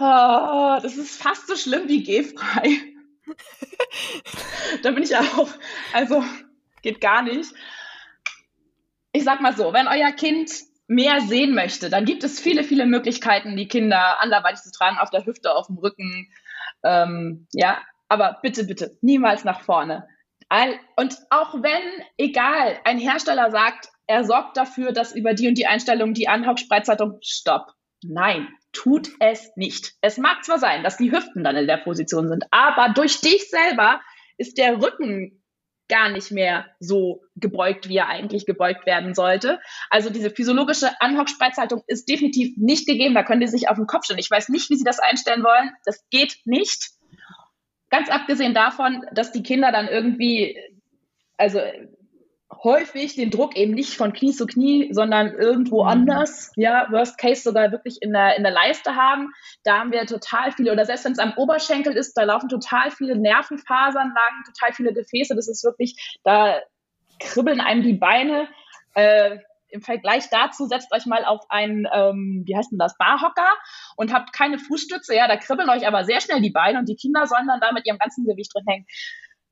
[0.00, 2.80] oh, das ist fast so schlimm wie gehfrei.
[4.82, 5.48] da bin ich auch,
[5.92, 6.22] also
[6.82, 7.52] geht gar nicht.
[9.16, 10.50] Ich sag mal so, wenn euer Kind
[10.88, 15.10] mehr sehen möchte, dann gibt es viele, viele Möglichkeiten, die Kinder anderweitig zu tragen, auf
[15.10, 16.32] der Hüfte, auf dem Rücken.
[16.82, 20.08] Ähm, ja, aber bitte, bitte, niemals nach vorne.
[20.96, 25.66] Und auch wenn, egal, ein Hersteller sagt, er sorgt dafür, dass über die und die
[25.66, 27.72] Einstellung die Anhock-Spreizhaltung stopp.
[28.02, 29.94] Nein, tut es nicht.
[30.00, 33.48] Es mag zwar sein, dass die Hüften dann in der Position sind, aber durch dich
[33.48, 34.00] selber
[34.36, 35.43] ist der Rücken
[35.94, 39.60] gar nicht mehr so gebeugt, wie er eigentlich gebeugt werden sollte.
[39.90, 43.14] Also diese physiologische Anhock-Spreizhaltung ist definitiv nicht gegeben.
[43.14, 44.18] Da können die sich auf den Kopf stellen.
[44.18, 45.70] Ich weiß nicht, wie sie das einstellen wollen.
[45.84, 46.90] Das geht nicht.
[47.90, 50.58] Ganz abgesehen davon, dass die Kinder dann irgendwie,
[51.36, 51.60] also
[52.62, 55.88] häufig den Druck eben nicht von Knie zu Knie, sondern irgendwo mhm.
[55.88, 59.32] anders, ja, worst case sogar wirklich in der, in der Leiste haben.
[59.64, 62.90] Da haben wir total viele, oder selbst wenn es am Oberschenkel ist, da laufen total
[62.90, 65.34] viele Nervenfasern lang, total viele Gefäße.
[65.34, 66.60] Das ist wirklich, da
[67.18, 68.48] kribbeln einem die Beine.
[68.94, 69.38] Äh,
[69.68, 73.48] Im Vergleich dazu setzt euch mal auf einen, ähm, wie heißt denn das, Barhocker
[73.96, 75.14] und habt keine Fußstütze.
[75.14, 77.72] Ja, da kribbeln euch aber sehr schnell die Beine und die Kinder sollen dann da
[77.72, 78.86] mit ihrem ganzen Gewicht drin hängen.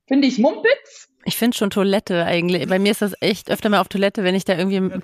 [0.07, 1.09] Finde ich Mumpitz.
[1.25, 2.67] Ich finde schon Toilette eigentlich.
[2.67, 5.01] Bei mir ist das echt öfter mal auf Toilette, wenn ich da irgendwie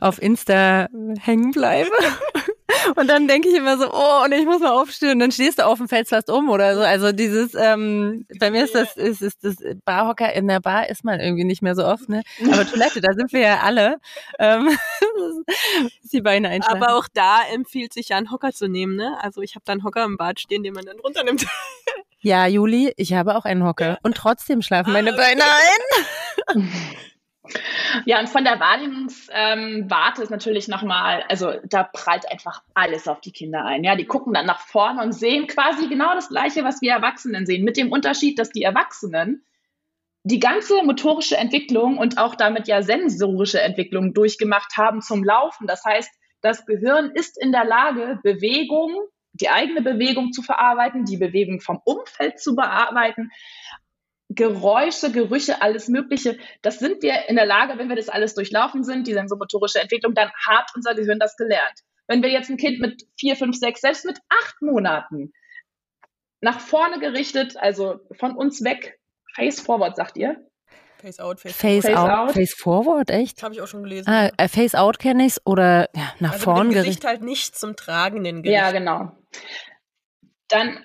[0.00, 0.88] auf Insta
[1.20, 1.90] hängen bleibe.
[2.96, 5.12] Und dann denke ich immer so, oh, und ich muss mal aufstehen.
[5.12, 6.82] Und dann stehst du auf und fällst fast um oder so.
[6.82, 11.04] Also dieses, ähm, bei mir ist das, ist, ist das Barhocker in der Bar ist
[11.04, 12.22] man irgendwie nicht mehr so oft, ne?
[12.44, 13.98] Aber Toilette, da sind wir ja alle.
[14.38, 14.70] Ähm,
[16.12, 16.82] die Beine einschlafen.
[16.82, 19.18] Aber auch da empfiehlt sich ja einen Hocker zu nehmen, ne?
[19.20, 21.46] Also ich habe dann Hocker im Bad stehen, den man dann runternimmt.
[22.24, 23.98] Ja, Juli, ich habe auch einen Hocker.
[24.04, 26.70] Und trotzdem schlafen meine Beine ein.
[28.04, 33.32] Ja, und von der Wahrnehmungswarte ist natürlich nochmal, also da prallt einfach alles auf die
[33.32, 33.84] Kinder ein.
[33.84, 37.46] Ja, die gucken dann nach vorne und sehen quasi genau das Gleiche, was wir Erwachsenen
[37.46, 39.44] sehen, mit dem Unterschied, dass die Erwachsenen
[40.24, 45.66] die ganze motorische Entwicklung und auch damit ja sensorische Entwicklung durchgemacht haben zum Laufen.
[45.66, 46.10] Das heißt,
[46.40, 48.92] das Gehirn ist in der Lage, Bewegung
[49.34, 53.30] die eigene Bewegung zu verarbeiten, die Bewegung vom Umfeld zu bearbeiten,
[54.34, 56.38] Geräusche, Gerüche, alles Mögliche.
[56.62, 60.14] Das sind wir in der Lage, wenn wir das alles durchlaufen sind, die sensomotorische Entwicklung,
[60.14, 61.80] dann hat unser Gehirn das gelernt.
[62.06, 65.32] Wenn wir jetzt ein Kind mit vier, fünf, sechs, selbst mit acht Monaten
[66.40, 68.98] nach vorne gerichtet, also von uns weg,
[69.34, 70.36] face forward, sagt ihr?
[70.98, 73.42] Face out, face, face, face out, out, face forward, echt?
[73.42, 74.08] Habe ich auch schon gelesen.
[74.08, 76.84] Ah, äh, face out kenne ich oder ja, nach also vorn gerichtet.
[76.84, 78.60] Gesicht halt nicht zum tragenden Gericht.
[78.60, 79.12] Ja, genau.
[80.48, 80.84] Dann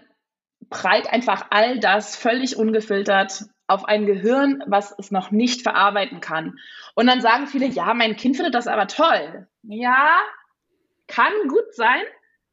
[0.70, 6.58] prallt einfach all das völlig ungefiltert auf ein Gehirn, was es noch nicht verarbeiten kann.
[6.96, 9.48] Und dann sagen viele, ja, mein Kind findet das aber toll.
[9.64, 10.20] Ja,
[11.08, 12.02] kann gut sein.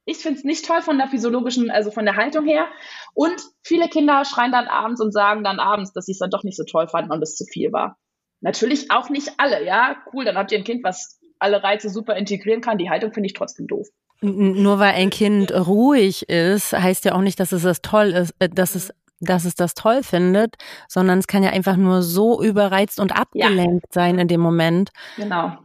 [0.06, 2.68] Ich finde es nicht toll von der physiologischen, also von der Haltung her.
[3.14, 6.42] Und viele Kinder schreien dann abends und sagen dann abends, dass sie es dann doch
[6.42, 7.96] nicht so toll fanden und es zu viel war.
[8.40, 9.96] Natürlich auch nicht alle, ja.
[10.12, 12.76] Cool, dann habt ihr ein Kind, was alle Reize super integrieren kann.
[12.76, 13.88] Die Haltung finde ich trotzdem doof.
[14.24, 18.34] Nur weil ein Kind ruhig ist, heißt ja auch nicht, dass es das toll ist,
[18.38, 20.56] äh, dass es dass es das toll findet,
[20.88, 23.92] sondern es kann ja einfach nur so überreizt und abgelenkt ja.
[23.92, 24.90] sein in dem Moment.
[25.16, 25.56] Genau.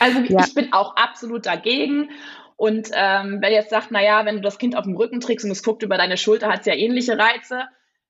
[0.00, 0.44] Also ja.
[0.44, 2.10] ich bin auch absolut dagegen.
[2.56, 5.50] Und ähm, wer jetzt sagt, naja, wenn du das Kind auf dem Rücken trägst und
[5.50, 7.64] es guckt über deine Schulter, hat es ja ähnliche Reize.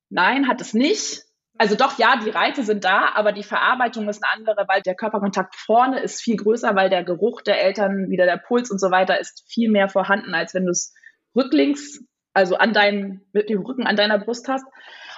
[0.08, 1.25] Nein, hat es nicht.
[1.58, 4.94] Also doch, ja, die Reize sind da, aber die Verarbeitung ist eine andere, weil der
[4.94, 8.90] Körperkontakt vorne ist viel größer, weil der Geruch der Eltern, wieder der Puls und so
[8.90, 10.94] weiter ist viel mehr vorhanden, als wenn du es
[11.34, 14.66] rücklings, also an deinem, mit dem Rücken an deiner Brust hast.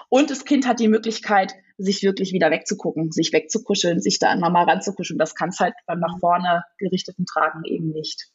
[0.08, 4.40] Und das Kind hat die Möglichkeit, sich wirklich wieder wegzugucken, sich wegzukuscheln, sich da an
[4.40, 5.18] Mama ranzukuscheln.
[5.18, 8.28] Das kann es halt beim nach vorne gerichteten Tragen eben nicht.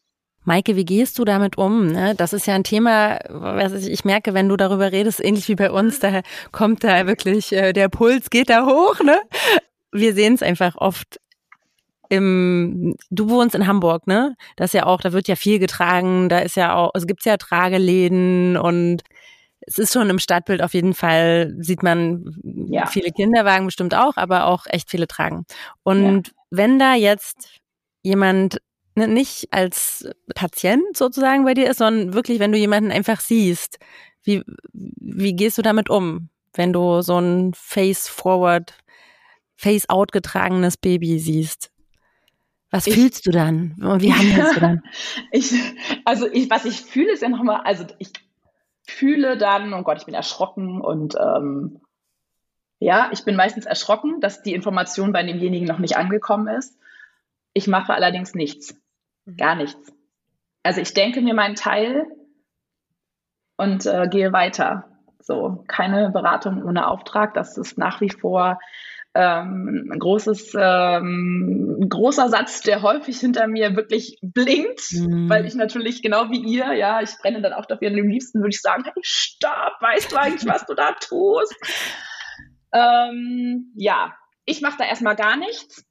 [0.45, 1.88] Maike, wie gehst du damit um?
[1.88, 2.15] Ne?
[2.15, 5.71] Das ist ja ein Thema, was ich merke, wenn du darüber redest, ähnlich wie bei
[5.71, 8.99] uns, da kommt da wirklich, äh, der Puls geht da hoch.
[9.01, 9.19] Ne?
[9.91, 11.19] Wir sehen es einfach oft
[12.10, 14.36] im, du wohnst in Hamburg, ne?
[14.56, 17.25] Das ist ja auch, da wird ja viel getragen, da ist ja auch, es gibt
[17.25, 19.01] ja Trageläden und
[19.62, 22.86] es ist schon im Stadtbild auf jeden Fall, sieht man ja.
[22.86, 25.45] viele Kinderwagen bestimmt auch, aber auch echt viele tragen.
[25.84, 26.34] Und ja.
[26.51, 27.62] wenn da jetzt
[28.03, 28.60] jemand
[28.95, 33.79] nicht als Patient sozusagen bei dir ist, sondern wirklich, wenn du jemanden einfach siehst.
[34.23, 38.73] Wie, wie gehst du damit um, wenn du so ein Face-Forward,
[39.56, 41.71] Face-out getragenes Baby siehst?
[42.69, 43.75] Was ich, fühlst du dann?
[43.82, 44.84] Und wie handelst du dann?
[45.32, 45.53] ich,
[46.06, 48.12] also ich, was ich fühle, ist ja nochmal, also ich
[48.88, 51.82] fühle dann, oh Gott, ich bin erschrocken und ähm,
[52.79, 56.77] ja, ich bin meistens erschrocken, dass die Information bei demjenigen noch nicht angekommen ist.
[57.53, 58.75] Ich mache allerdings nichts.
[59.26, 59.38] Mhm.
[59.38, 59.94] Gar nichts.
[60.64, 62.06] Also ich denke mir meinen Teil
[63.58, 64.86] und äh, gehe weiter.
[65.20, 67.34] So, keine Beratung ohne Auftrag.
[67.34, 68.60] Das ist nach wie vor
[69.16, 75.30] ähm, ein großes, ähm, ein großer Satz, der häufig hinter mir wirklich blinkt, mhm.
[75.30, 77.92] weil ich natürlich genau wie ihr, ja, ich brenne dann auch dafür.
[77.92, 81.56] Und am liebsten würde ich sagen, hey, stopp, weißt du eigentlich, was du da tust?
[82.76, 85.86] Ähm, ja, ich mache da erstmal gar nichts.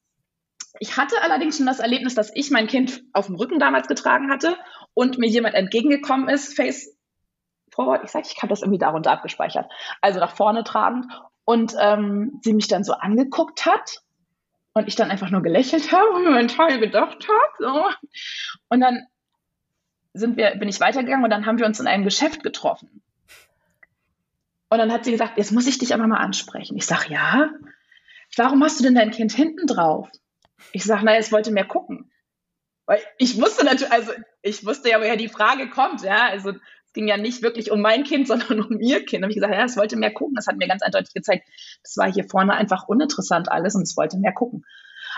[0.80, 4.30] Ich hatte allerdings schon das Erlebnis, dass ich mein Kind auf dem Rücken damals getragen
[4.30, 4.56] hatte
[4.94, 6.96] und mir jemand entgegengekommen ist, face
[7.70, 8.04] forward.
[8.04, 9.70] Ich sage, ich habe das irgendwie darunter abgespeichert.
[10.00, 11.06] Also nach vorne tragend
[11.44, 14.02] und ähm, sie mich dann so angeguckt hat
[14.74, 17.52] und ich dann einfach nur gelächelt habe und mir meinen gedacht habe.
[17.58, 17.84] So.
[18.68, 19.06] Und dann
[20.14, 23.02] sind wir, bin ich weitergegangen und dann haben wir uns in einem Geschäft getroffen.
[24.68, 26.76] Und dann hat sie gesagt, jetzt muss ich dich aber mal ansprechen.
[26.76, 27.50] Ich sage, ja.
[28.36, 30.08] Warum hast du denn dein Kind hinten drauf?
[30.72, 32.10] Ich sage, naja, es wollte mehr gucken.
[32.86, 36.28] Weil ich wusste natürlich, also ich wusste ja, woher die Frage kommt, ja.
[36.28, 39.24] Also es ging ja nicht wirklich um mein Kind, sondern um ihr Kind.
[39.24, 40.34] Und ich gesagt, ja, es wollte mehr gucken.
[40.34, 41.48] Das hat mir ganz eindeutig gezeigt,
[41.82, 44.64] das war hier vorne einfach uninteressant alles und es wollte mehr gucken.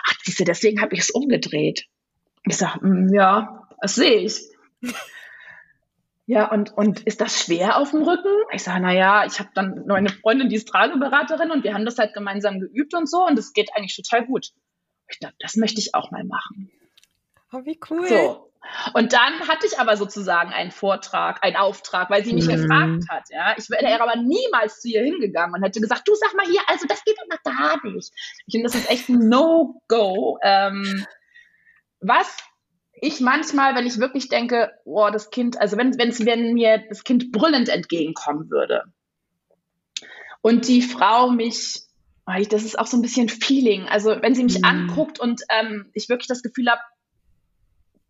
[0.07, 1.87] Ach, siehst du, deswegen habe ich es umgedreht.
[2.47, 4.41] Ich sage, hm, ja, das sehe ich.
[6.27, 8.33] Ja, und, und ist das schwer auf dem Rücken?
[8.53, 11.85] Ich sage, naja, ich habe dann noch eine Freundin, die ist Trageberaterin und wir haben
[11.85, 14.53] das halt gemeinsam geübt und so und es geht eigentlich total gut.
[15.09, 16.71] Ich dachte, das möchte ich auch mal machen.
[17.53, 18.09] Oh, wie cool.
[18.09, 18.51] So.
[18.95, 22.57] Und dann hatte ich aber sozusagen einen Vortrag, einen Auftrag, weil sie mich mhm.
[22.57, 23.25] gefragt hat.
[23.31, 26.63] Ja, ich wäre aber niemals zu ihr hingegangen und hätte gesagt, du sag mal hier,
[26.67, 28.11] also das geht immer gar nicht.
[28.47, 30.39] Ich finde, das ist echt ein No-Go.
[30.43, 31.07] Ähm,
[32.01, 32.37] was
[32.95, 37.05] ich manchmal, wenn ich wirklich denke, oh, das Kind, also wenn, wenn's, wenn mir das
[37.05, 38.85] Kind brüllend entgegenkommen würde
[40.41, 41.83] und die Frau mich
[42.27, 43.89] das ist auch so ein bisschen Feeling.
[43.89, 44.65] Also wenn sie mich mhm.
[44.65, 46.81] anguckt und ähm, ich wirklich das Gefühl habe,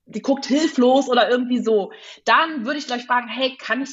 [0.06, 1.92] die guckt hilflos oder irgendwie so,
[2.24, 3.90] dann würde ich gleich fragen, hey, kann ich,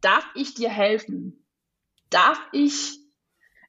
[0.00, 1.44] darf ich dir helfen?
[2.08, 2.98] Darf ich,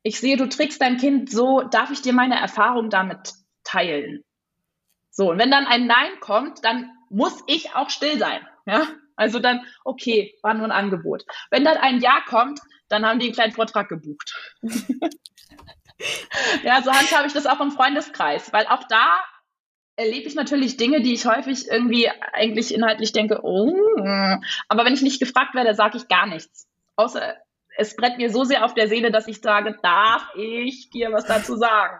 [0.03, 4.23] ich sehe, du trägst dein Kind so, darf ich dir meine Erfahrung damit teilen?
[5.09, 8.47] So, und wenn dann ein Nein kommt, dann muss ich auch still sein.
[8.65, 8.87] Ja?
[9.15, 11.25] Also dann, okay, war nur ein Angebot.
[11.49, 14.33] Wenn dann ein Ja kommt, dann haben die einen kleinen Vortrag gebucht.
[16.63, 19.19] ja, so handhabe ich das auch im Freundeskreis, weil auch da
[19.95, 23.73] erlebe ich natürlich Dinge, die ich häufig irgendwie eigentlich inhaltlich denke, oh,
[24.67, 26.67] aber wenn ich nicht gefragt werde, sage ich gar nichts.
[26.95, 27.35] Außer
[27.77, 31.25] es brennt mir so sehr auf der Seele, dass ich sage, darf ich dir was
[31.25, 31.99] dazu sagen?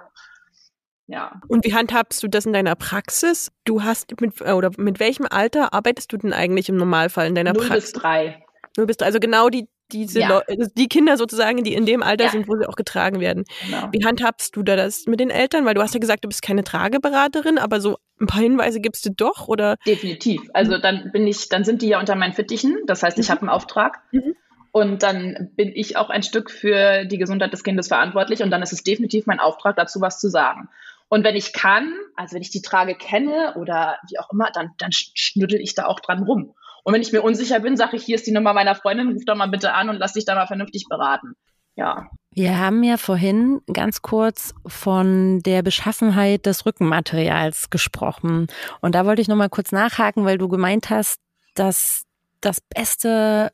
[1.07, 1.41] Ja.
[1.47, 3.51] Und wie handhabst du das in deiner Praxis?
[3.65, 7.53] Du hast mit oder mit welchem Alter arbeitest du denn eigentlich im Normalfall in deiner
[7.53, 7.91] 0 Praxis?
[7.91, 8.45] Bis drei.
[8.77, 10.41] Null bis drei, also genau die diese ja.
[10.47, 12.29] also die Kinder sozusagen, die in dem Alter ja.
[12.31, 13.45] sind, wo sie auch getragen werden.
[13.65, 13.89] Genau.
[13.91, 15.65] Wie handhabst du da das mit den Eltern?
[15.65, 19.05] Weil du hast ja gesagt, du bist keine Trageberaterin, aber so ein paar Hinweise gibst
[19.05, 19.75] du doch, oder?
[19.85, 20.41] Definitiv.
[20.53, 22.77] Also dann bin ich, dann sind die ja unter meinen Fittichen.
[22.85, 23.31] Das heißt, ich mhm.
[23.31, 24.01] habe einen Auftrag.
[24.11, 24.35] Mhm.
[24.71, 28.41] Und dann bin ich auch ein Stück für die Gesundheit des Kindes verantwortlich.
[28.41, 30.69] Und dann ist es definitiv mein Auftrag, dazu was zu sagen.
[31.09, 34.69] Und wenn ich kann, also wenn ich die Trage kenne oder wie auch immer, dann,
[34.77, 36.53] dann schnuddel ich da auch dran rum.
[36.83, 39.23] Und wenn ich mir unsicher bin, sage ich, hier ist die Nummer meiner Freundin, ruf
[39.25, 41.35] doch mal bitte an und lass dich da mal vernünftig beraten.
[41.75, 42.07] Ja.
[42.33, 48.47] Wir haben ja vorhin ganz kurz von der Beschaffenheit des Rückenmaterials gesprochen.
[48.81, 51.19] Und da wollte ich nochmal kurz nachhaken, weil du gemeint hast,
[51.55, 52.03] dass
[52.39, 53.51] das Beste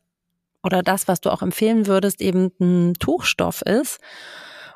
[0.62, 4.00] oder das, was du auch empfehlen würdest, eben ein Tuchstoff ist.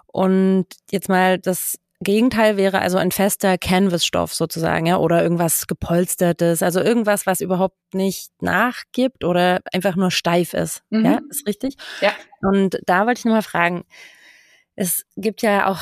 [0.07, 6.63] Und jetzt mal das Gegenteil wäre also ein fester Canvasstoff sozusagen, ja, oder irgendwas gepolstertes,
[6.63, 10.83] also irgendwas, was überhaupt nicht nachgibt oder einfach nur steif ist.
[10.91, 11.05] Mhm.
[11.05, 11.77] Ja, ist richtig?
[12.01, 12.13] Ja.
[12.41, 13.85] Und da wollte ich nochmal fragen,
[14.75, 15.81] es gibt ja auch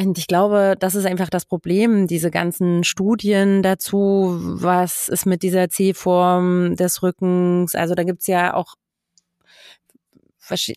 [0.00, 5.42] und ich glaube, das ist einfach das Problem, diese ganzen Studien dazu, was ist mit
[5.42, 7.74] dieser C-Form des Rückens.
[7.74, 8.76] Also da gibt's ja auch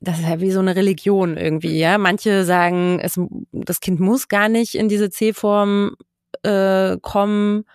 [0.02, 1.98] das ist ja wie so eine Religion irgendwie, ja.
[1.98, 3.20] Manche sagen, es,
[3.52, 5.96] das Kind muss gar nicht in diese C-Form
[6.44, 7.66] äh, kommen,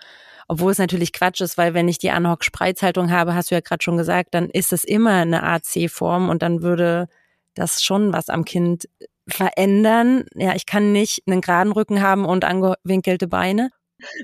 [0.47, 3.83] obwohl es natürlich Quatsch ist, weil wenn ich die Anhock-Spreizhaltung habe, hast du ja gerade
[3.83, 7.07] schon gesagt, dann ist es immer eine Art C-Form und dann würde
[7.53, 8.89] das schon was am Kind
[9.27, 10.25] verändern.
[10.35, 13.69] Ja, ich kann nicht einen geraden Rücken haben und angewinkelte Beine.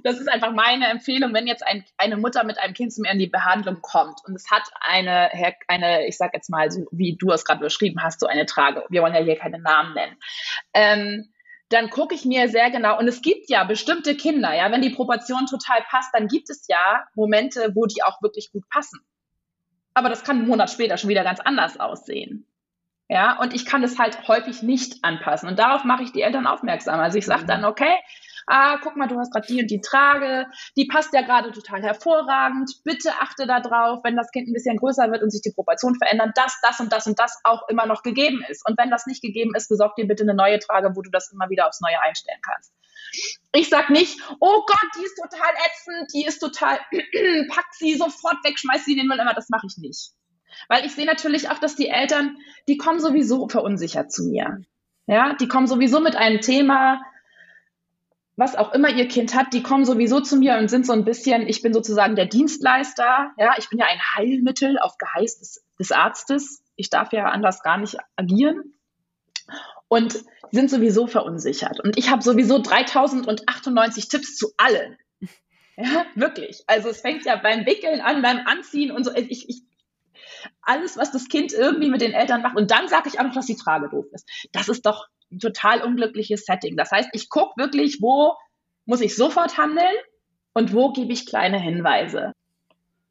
[0.04, 3.12] Das ist einfach meine Empfehlung, wenn jetzt ein, eine Mutter mit einem Kind zu mir
[3.12, 5.30] in die Behandlung kommt und es hat eine,
[5.68, 8.86] eine ich sag jetzt mal, so wie du es gerade beschrieben hast, so eine Trage.
[8.90, 10.18] Wir wollen ja hier keine Namen nennen.
[10.74, 11.32] Ähm,
[11.70, 14.92] dann gucke ich mir sehr genau, und es gibt ja bestimmte Kinder, ja, wenn die
[14.92, 19.00] Proportion total passt, dann gibt es ja Momente, wo die auch wirklich gut passen.
[19.94, 22.46] Aber das kann einen Monat später schon wieder ganz anders aussehen.
[23.08, 25.48] Ja, und ich kann es halt häufig nicht anpassen.
[25.48, 27.00] Und darauf mache ich die Eltern aufmerksam.
[27.00, 27.94] Also ich sage dann, okay,
[28.48, 31.82] ah, guck mal, du hast gerade die und die Trage, die passt ja gerade total
[31.82, 35.98] hervorragend, bitte achte darauf, wenn das Kind ein bisschen größer wird und sich die Proportionen
[35.98, 38.68] verändern, dass das und das und das auch immer noch gegeben ist.
[38.68, 41.32] Und wenn das nicht gegeben ist, besorg dir bitte eine neue Trage, wo du das
[41.32, 42.74] immer wieder aufs Neue einstellen kannst.
[43.54, 46.80] Ich sag nicht, oh Gott, die ist total ätzend, die ist total,
[47.50, 50.12] pack sie sofort weg, schmeiß sie in den Müll, immer, das mache ich nicht.
[50.68, 54.62] Weil ich sehe natürlich auch, dass die Eltern, die kommen sowieso verunsichert zu mir.
[55.08, 57.02] Ja, die kommen sowieso mit einem Thema,
[58.38, 61.06] was auch immer ihr Kind hat, die kommen sowieso zu mir und sind so ein
[61.06, 63.32] bisschen, ich bin sozusagen der Dienstleister.
[63.38, 66.62] Ja, ich bin ja ein Heilmittel auf Geheiß des, des Arztes.
[66.76, 68.74] Ich darf ja anders gar nicht agieren.
[69.88, 71.80] Und sind sowieso verunsichert.
[71.80, 74.98] Und ich habe sowieso 3098 Tipps zu allen.
[75.78, 76.64] Ja, wirklich.
[76.68, 79.14] Also es fängt ja beim Wickeln an, beim Anziehen und so.
[79.14, 79.64] Ich, ich,
[80.62, 82.56] alles, was das Kind irgendwie mit den Eltern macht.
[82.56, 84.26] Und dann sage ich auch noch, dass die Trage doof ist.
[84.54, 85.10] Das ist doch
[85.40, 86.78] total unglückliches Setting.
[86.78, 88.36] Das heißt, ich gucke wirklich, wo
[88.86, 89.96] muss ich sofort handeln
[90.54, 92.32] und wo gebe ich kleine Hinweise.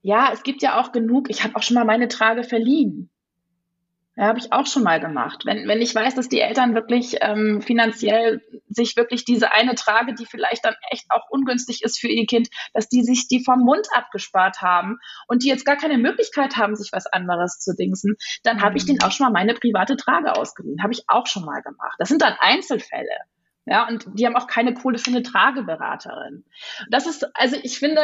[0.03, 3.11] Ja, es gibt ja auch genug, ich habe auch schon mal meine Trage verliehen.
[4.17, 5.45] Ja, habe ich auch schon mal gemacht.
[5.45, 10.15] Wenn, wenn ich weiß, dass die Eltern wirklich ähm, finanziell sich wirklich diese eine Trage,
[10.15, 13.61] die vielleicht dann echt auch ungünstig ist für ihr Kind, dass die sich die vom
[13.61, 18.15] Mund abgespart haben und die jetzt gar keine Möglichkeit haben, sich was anderes zu dingsen,
[18.45, 20.83] dann habe ich denen auch schon mal meine private Trage ausgeliehen.
[20.83, 21.97] Habe ich auch schon mal gemacht.
[21.99, 23.19] Das sind dann Einzelfälle.
[23.67, 26.45] Ja, und die haben auch keine Kohle für eine Trageberaterin.
[26.91, 28.03] Das ist, also ich finde,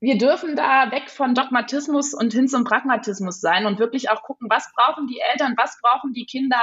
[0.00, 4.48] wir dürfen da weg von Dogmatismus und hin zum Pragmatismus sein und wirklich auch gucken,
[4.48, 6.60] was brauchen die Eltern, was brauchen die Kinder,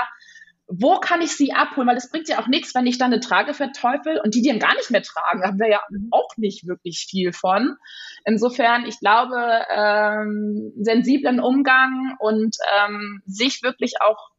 [0.67, 1.87] wo kann ich sie abholen?
[1.87, 4.49] Weil es bringt ja auch nichts, wenn ich dann eine Trage verteufel und die, die
[4.49, 7.75] dann gar nicht mehr tragen, haben wir ja auch nicht wirklich viel von.
[8.23, 9.37] Insofern, ich glaube,
[9.69, 14.31] ähm, sensiblen Umgang und ähm, sich wirklich auch,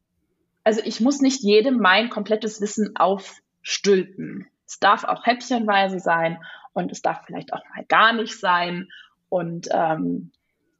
[0.64, 4.49] also ich muss nicht jedem mein komplettes Wissen aufstülpen.
[4.66, 6.38] Es darf auch häppchenweise sein
[6.76, 8.88] und es darf vielleicht auch mal gar nicht sein.
[9.28, 10.30] Und ähm,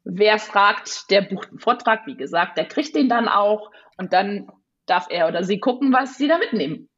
[0.05, 4.51] wer fragt, der bucht einen Vortrag, wie gesagt, der kriegt den dann auch und dann
[4.85, 6.89] darf er oder sie gucken, was sie da mitnehmen.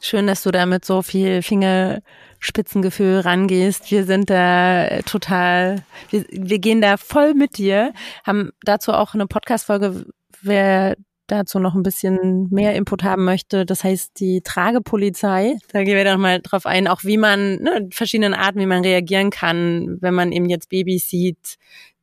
[0.00, 3.90] Schön, dass du da mit so viel Fingerspitzengefühl rangehst.
[3.90, 7.92] Wir sind da total, wir, wir gehen da voll mit dir,
[8.24, 10.06] haben dazu auch eine Podcast-Folge,
[10.42, 10.96] wer
[11.26, 13.66] dazu noch ein bisschen mehr Input haben möchte.
[13.66, 15.56] Das heißt, die Tragepolizei.
[15.72, 18.82] Da gehen wir dann mal drauf ein, auch wie man, ne, verschiedenen Arten, wie man
[18.82, 21.56] reagieren kann, wenn man eben jetzt Babys sieht,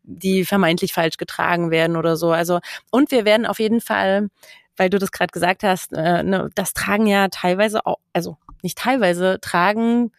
[0.03, 2.31] die vermeintlich falsch getragen werden oder so.
[2.31, 2.59] Also,
[2.91, 4.29] und wir werden auf jeden Fall,
[4.75, 8.77] weil du das gerade gesagt hast, äh, ne, das tragen ja teilweise auch, also nicht
[8.77, 10.11] teilweise, tragen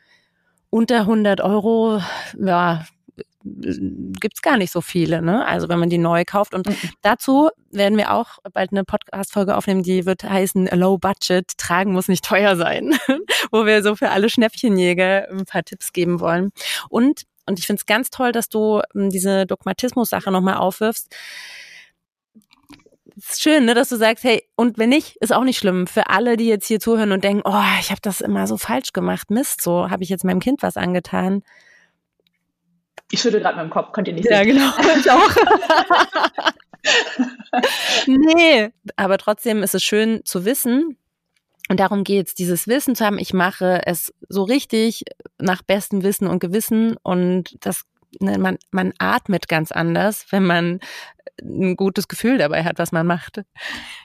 [0.70, 2.00] unter 100 Euro,
[2.38, 2.84] ja,
[3.44, 5.46] gibt's gar nicht so viele, ne?
[5.46, 6.54] Also wenn man die neu kauft.
[6.54, 6.76] Und mhm.
[7.02, 12.08] dazu werden wir auch bald eine Podcast-Folge aufnehmen, die wird heißen Low Budget, tragen muss
[12.08, 12.94] nicht teuer sein,
[13.50, 16.52] wo wir so für alle Schnäppchenjäger ein paar Tipps geben wollen.
[16.88, 21.14] Und, und ich finde es ganz toll, dass du hm, diese Dogmatismus-Sache nochmal aufwirfst.
[23.16, 25.86] Es ist schön, ne, dass du sagst, hey, und wenn nicht, ist auch nicht schlimm.
[25.86, 28.92] Für alle, die jetzt hier zuhören und denken, oh, ich habe das immer so falsch
[28.92, 31.42] gemacht, Mist, so habe ich jetzt meinem Kind was angetan
[33.14, 34.36] ich schüttel gerade mit dem Kopf, könnt ihr nicht sehen.
[34.36, 35.30] Ja, genau, ich auch.
[38.06, 40.98] nee, aber trotzdem ist es schön zu wissen,
[41.70, 45.04] und darum geht's, dieses Wissen zu haben, ich mache es so richtig
[45.38, 47.84] nach bestem Wissen und Gewissen und das
[48.20, 50.80] ne, man, man atmet ganz anders, wenn man
[51.40, 53.42] ein gutes Gefühl dabei hat, was man macht.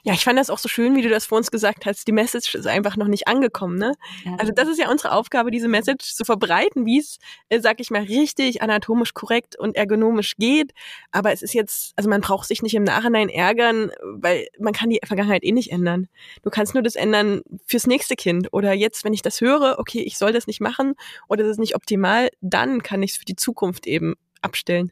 [0.04, 2.08] Ja, ich fand das auch so schön, wie du das vor uns gesagt hast.
[2.08, 3.94] Die Message ist einfach noch nicht angekommen, ne?
[4.24, 4.36] Ja.
[4.38, 7.92] Also das ist ja unsere Aufgabe, diese Message zu verbreiten, wie es, äh, sag ich
[7.92, 10.74] mal, richtig anatomisch korrekt und ergonomisch geht.
[11.12, 14.90] Aber es ist jetzt, also man braucht sich nicht im Nachhinein ärgern, weil man kann
[14.90, 16.08] die Vergangenheit eh nicht ändern.
[16.42, 18.50] Du kannst nur das ändern fürs nächste Kind.
[18.52, 20.96] Oder jetzt, wenn ich das höre, okay, ich soll das nicht machen
[21.28, 24.92] oder das ist nicht optimal, dann kann ich es für die Zukunft eben abstellen.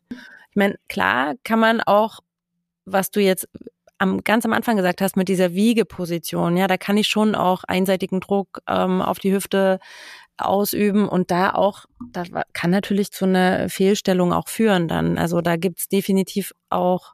[0.58, 2.22] Ich meine, klar kann man auch
[2.88, 3.47] was du jetzt
[3.99, 7.64] am, ganz am Anfang gesagt hast mit dieser Wiegeposition, ja, da kann ich schon auch
[7.64, 9.80] einseitigen Druck ähm, auf die Hüfte
[10.38, 15.18] ausüben und da auch, da kann natürlich zu einer Fehlstellung auch führen dann.
[15.18, 17.14] Also da gibt's definitiv auch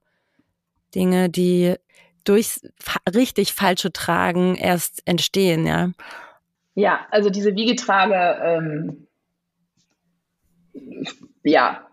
[0.94, 1.76] Dinge, die
[2.26, 2.60] durch
[3.14, 5.92] richtig falsche Tragen erst entstehen, ja.
[6.76, 9.08] Ja, also diese Wiegetrage, ähm,
[11.44, 11.86] ja,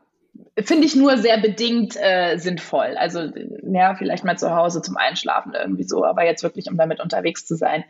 [0.62, 2.96] finde ich nur sehr bedingt äh, sinnvoll.
[2.96, 3.30] Also
[3.62, 7.46] ja, vielleicht mal zu Hause zum Einschlafen irgendwie so, aber jetzt wirklich, um damit unterwegs
[7.46, 7.84] zu sein.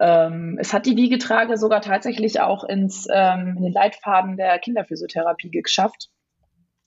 [0.00, 5.50] Ähm, es hat die Wiegetrage sogar tatsächlich auch ins, ähm, in den Leitfaden der Kinderphysiotherapie
[5.50, 6.08] geschafft.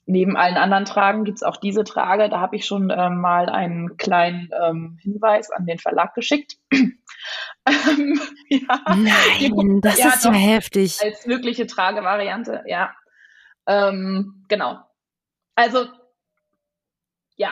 [0.06, 2.28] Neben allen anderen Tragen gibt es auch diese Trage.
[2.30, 6.58] Da habe ich schon ähm, mal einen kleinen ähm, Hinweis an den Verlag geschickt.
[7.68, 8.20] Ähm,
[8.50, 8.82] ja.
[8.88, 10.98] Nein, das ja, ist ja heftig.
[11.04, 12.92] Als mögliche Tragevariante, ja.
[13.72, 14.80] Ähm, genau.
[15.56, 15.86] Also,
[17.38, 17.52] ja.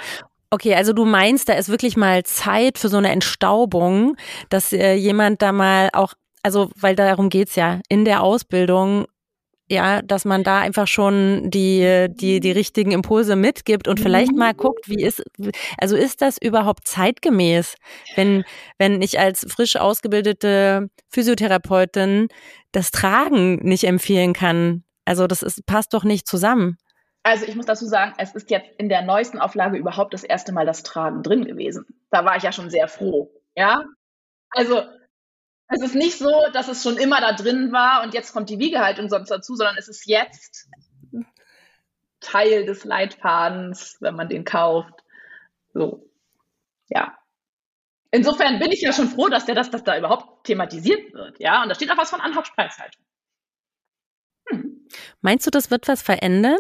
[0.52, 4.18] Okay, also du meinst, da ist wirklich mal Zeit für so eine Entstaubung,
[4.50, 6.14] dass äh, jemand da mal auch,
[6.44, 9.06] also weil darum geht's ja, in der Ausbildung
[9.72, 14.56] ja, dass man da einfach schon die, die, die richtigen Impulse mitgibt und vielleicht mal
[14.56, 15.22] guckt, wie ist,
[15.78, 17.76] also ist das überhaupt zeitgemäß,
[18.16, 18.46] wenn,
[18.80, 22.30] wenn ich als frisch ausgebildete Physiotherapeutin
[22.72, 26.78] das Tragen nicht empfehlen kann also das ist, passt doch nicht zusammen.
[27.24, 30.51] Also ich muss dazu sagen, es ist jetzt in der neuesten Auflage überhaupt das erste
[30.51, 31.88] Mal das Tragen drin gewesen.
[32.12, 33.32] Da war ich ja schon sehr froh.
[33.55, 33.86] Ja,
[34.51, 34.84] also
[35.68, 38.60] es ist nicht so, dass es schon immer da drin war und jetzt kommt die
[38.60, 40.70] Wiegehaltung sonst dazu, sondern es ist jetzt
[42.20, 45.03] Teil des Leitfadens, wenn man den kauft.
[45.74, 46.07] So,
[46.88, 47.18] ja.
[48.12, 51.64] Insofern bin ich ja schon froh, dass der das, dass da überhaupt thematisiert wird, ja.
[51.64, 53.03] Und da steht auch was von Anhauptspreishaltung.
[55.22, 56.60] Meinst du, das wird was verändern?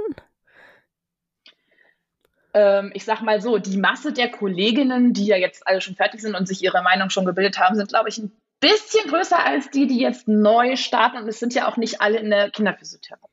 [2.53, 6.21] Ähm, ich sag mal so, die Masse der Kolleginnen, die ja jetzt alle schon fertig
[6.21, 9.69] sind und sich ihre Meinung schon gebildet haben, sind, glaube ich, ein bisschen größer als
[9.69, 11.17] die, die jetzt neu starten.
[11.17, 13.28] Und es sind ja auch nicht alle in der Kinderphysiotherapie.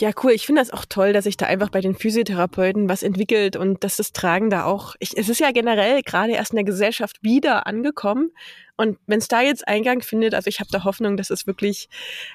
[0.00, 0.32] Ja, cool.
[0.32, 3.84] Ich finde das auch toll, dass sich da einfach bei den Physiotherapeuten was entwickelt und
[3.84, 7.22] dass das Tragen da auch, ich, es ist ja generell gerade erst in der Gesellschaft
[7.22, 8.30] wieder angekommen.
[8.78, 11.90] Und wenn es da jetzt Eingang findet, also ich habe da Hoffnung, dass es wirklich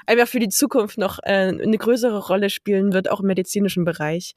[0.05, 4.35] einfach für die Zukunft noch äh, eine größere Rolle spielen wird, auch im medizinischen Bereich.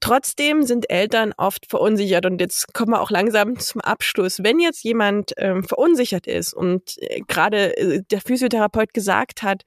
[0.00, 4.42] Trotzdem sind Eltern oft verunsichert und jetzt kommen wir auch langsam zum Abschluss.
[4.42, 9.62] Wenn jetzt jemand ähm, verunsichert ist und äh, gerade äh, der Physiotherapeut gesagt hat,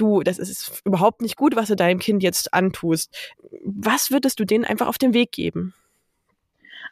[0.00, 3.14] du, das ist überhaupt nicht gut, was du deinem Kind jetzt antust.
[3.64, 5.74] Was würdest du denen einfach auf den Weg geben?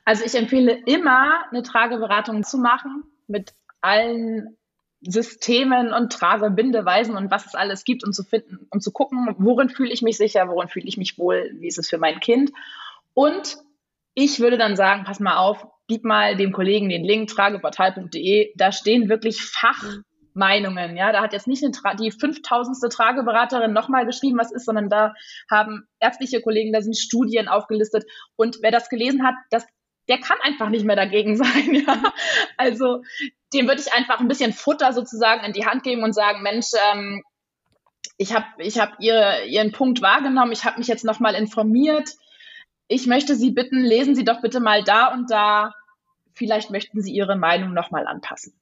[0.04, 4.56] Also ich empfehle immer, eine Trageberatung zu machen mit allen
[5.00, 9.68] Systemen und Tragebindeweisen und was es alles gibt, um zu finden, um zu gucken, worin
[9.68, 12.52] fühle ich mich sicher, worin fühle ich mich wohl, wie ist es für mein Kind.
[13.14, 13.58] Und
[14.14, 18.72] ich würde dann sagen, pass mal auf, gib mal dem Kollegen den Link trageportal.de, da
[18.72, 19.84] stehen wirklich Fach
[20.38, 20.96] Meinungen.
[20.96, 22.90] Ja, da hat jetzt nicht die 5000.
[22.90, 25.12] Trageberaterin nochmal geschrieben, was ist, sondern da
[25.50, 28.04] haben ärztliche Kollegen, da sind Studien aufgelistet.
[28.36, 29.66] Und wer das gelesen hat, das,
[30.08, 31.74] der kann einfach nicht mehr dagegen sein.
[31.74, 32.02] Ja?
[32.56, 33.02] Also
[33.52, 36.68] dem würde ich einfach ein bisschen Futter sozusagen in die Hand geben und sagen, Mensch,
[36.92, 37.22] ähm,
[38.16, 42.10] ich habe ich hab ihre, Ihren Punkt wahrgenommen, ich habe mich jetzt nochmal informiert.
[42.88, 45.74] Ich möchte Sie bitten, lesen Sie doch bitte mal da und da.
[46.34, 48.58] Vielleicht möchten Sie Ihre Meinung nochmal anpassen.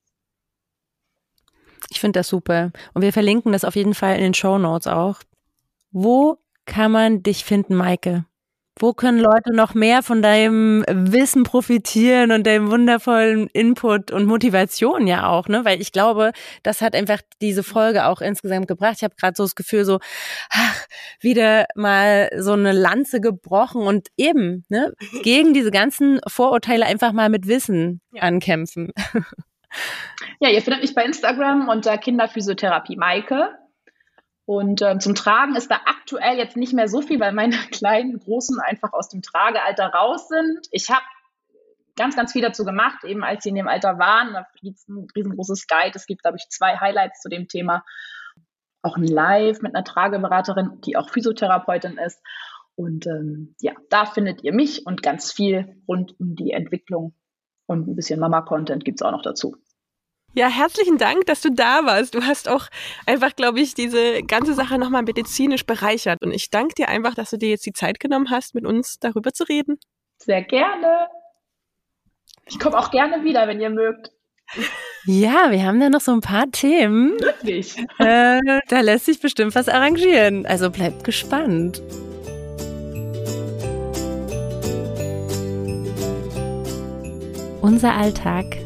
[1.91, 2.73] Ich finde das super.
[2.95, 5.21] Und wir verlinken das auf jeden Fall in den Show Notes auch.
[5.91, 8.25] Wo kann man dich finden, Maike?
[8.79, 15.07] Wo können Leute noch mehr von deinem Wissen profitieren und deinem wundervollen Input und Motivation
[15.07, 15.65] ja auch, ne?
[15.65, 16.33] Weil ich glaube,
[16.63, 18.97] das hat einfach diese Folge auch insgesamt gebracht.
[18.99, 19.99] Ich habe gerade so das Gefühl, so,
[20.51, 20.87] ach,
[21.21, 27.31] wieder mal so eine Lanze gebrochen und eben, ne, gegen diese ganzen Vorurteile einfach mal
[27.31, 28.23] mit Wissen ja.
[28.25, 28.93] ankämpfen.
[30.41, 33.59] Ja, ihr findet mich bei Instagram unter Kinderphysiotherapie Maike.
[34.45, 38.19] Und ähm, zum Tragen ist da aktuell jetzt nicht mehr so viel, weil meine kleinen
[38.19, 40.69] Großen einfach aus dem Tragealter raus sind.
[40.71, 41.05] Ich habe
[41.97, 44.35] ganz, ganz viel dazu gemacht, eben als sie in dem Alter waren.
[44.35, 45.97] Da gibt es ein riesengroßes Guide.
[45.97, 47.85] Es gibt, glaube ich, zwei Highlights zu dem Thema.
[48.83, 52.23] Auch ein Live mit einer Trageberaterin, die auch Physiotherapeutin ist.
[52.77, 57.15] Und ähm, ja, da findet ihr mich und ganz viel rund um die Entwicklung
[57.67, 59.57] und ein bisschen Mama-Content gibt es auch noch dazu.
[60.35, 62.15] Ja, herzlichen Dank, dass du da warst.
[62.15, 62.67] Du hast auch
[63.07, 66.23] einfach, glaube ich, diese ganze Sache nochmal medizinisch bereichert.
[66.23, 68.99] Und ich danke dir einfach, dass du dir jetzt die Zeit genommen hast, mit uns
[68.99, 69.79] darüber zu reden.
[70.19, 71.09] Sehr gerne.
[72.47, 74.11] Ich komme auch gerne wieder, wenn ihr mögt.
[75.07, 77.19] Ja, wir haben da noch so ein paar Themen.
[77.21, 77.77] Wirklich?
[77.99, 80.47] Äh, da lässt sich bestimmt was arrangieren.
[80.47, 81.83] Also bleibt gespannt.
[87.63, 88.66] Unser Alltag